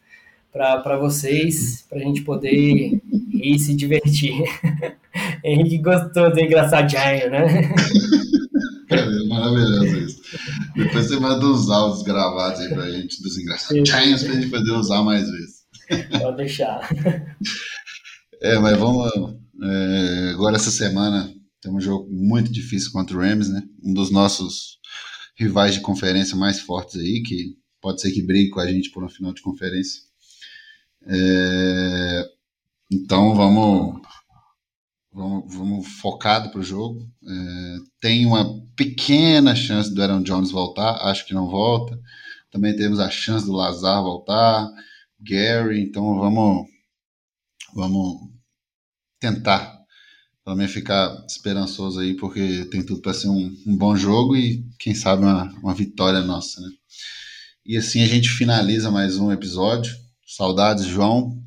[0.51, 4.41] para vocês, para a gente poder rir e se divertir.
[5.45, 7.71] Henrique gostou do engraçadinho, né?
[8.89, 10.21] É maravilhoso isso.
[10.75, 15.03] Depois você manda uns áudios gravados aí pra gente dos engraçadinhos pra gente poder usar
[15.03, 15.56] mais vezes.
[16.21, 16.89] Pode deixar.
[18.41, 19.11] É, mas vamos.
[19.63, 23.63] É, agora, essa semana, tem um jogo muito difícil contra o Rams, né?
[23.83, 24.77] Um dos nossos
[25.35, 29.03] rivais de conferência mais fortes aí, que pode ser que brigue com a gente por
[29.03, 30.01] uma final de conferência.
[31.07, 32.25] É,
[32.91, 34.01] então, vamos.
[35.11, 37.09] Vamos, vamos focado para o jogo.
[37.27, 41.99] É, tem uma pequena chance do Aaron Jones voltar, acho que não volta.
[42.51, 44.69] Também temos a chance do Lazar voltar.
[45.20, 46.68] Gary, então vamos
[47.74, 48.30] vamos
[49.20, 49.78] tentar
[50.55, 54.95] menos ficar esperançoso aí, porque tem tudo para ser um, um, bom jogo e quem
[54.95, 56.70] sabe uma, uma vitória nossa, né?
[57.65, 59.93] E assim a gente finaliza mais um episódio.
[60.26, 61.43] Saudades, João.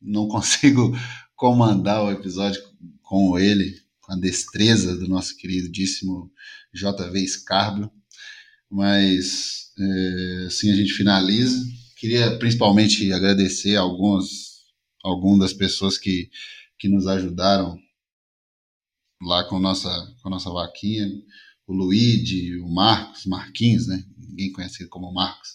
[0.00, 0.94] Não consigo
[1.34, 2.60] comandar o episódio
[3.02, 6.30] com ele, com a destreza do nosso queridíssimo
[6.74, 7.90] JV Scarbio,
[8.70, 11.64] mas é, assim a gente finaliza
[12.04, 14.66] queria principalmente agradecer alguns,
[15.02, 16.28] algumas das pessoas que,
[16.78, 17.78] que nos ajudaram
[19.22, 19.88] lá com nossa,
[20.22, 21.08] com nossa vaquinha.
[21.66, 24.04] O Luigi, o Marcos, Marquinhos, né?
[24.18, 25.48] Ninguém conhece como Marcos.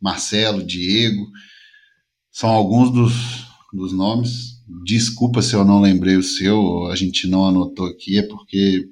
[0.00, 1.30] Marcelo, Diego.
[2.32, 3.12] São alguns dos,
[3.70, 4.62] dos nomes.
[4.86, 8.88] Desculpa se eu não lembrei o seu, a gente não anotou aqui, é porque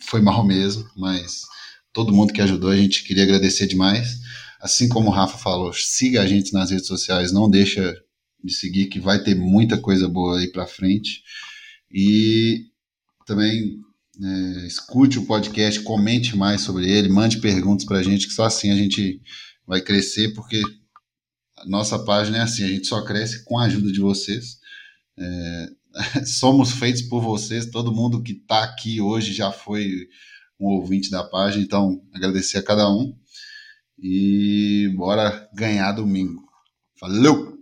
[0.00, 1.42] foi mal mesmo, mas
[1.92, 4.21] todo mundo que ajudou, a gente queria agradecer demais.
[4.62, 8.00] Assim como o Rafa falou, siga a gente nas redes sociais, não deixa
[8.44, 11.20] de seguir, que vai ter muita coisa boa aí para frente.
[11.90, 12.66] E
[13.26, 13.80] também
[14.22, 18.44] é, escute o podcast, comente mais sobre ele, mande perguntas para a gente, que só
[18.44, 19.20] assim a gente
[19.66, 20.62] vai crescer, porque
[21.58, 24.58] a nossa página é assim, a gente só cresce com a ajuda de vocês.
[25.18, 25.68] É,
[26.24, 30.06] somos feitos por vocês, todo mundo que está aqui hoje já foi
[30.60, 33.12] um ouvinte da página, então agradecer a cada um
[34.02, 36.42] e bora ganhar domingo.
[36.98, 37.61] Falou!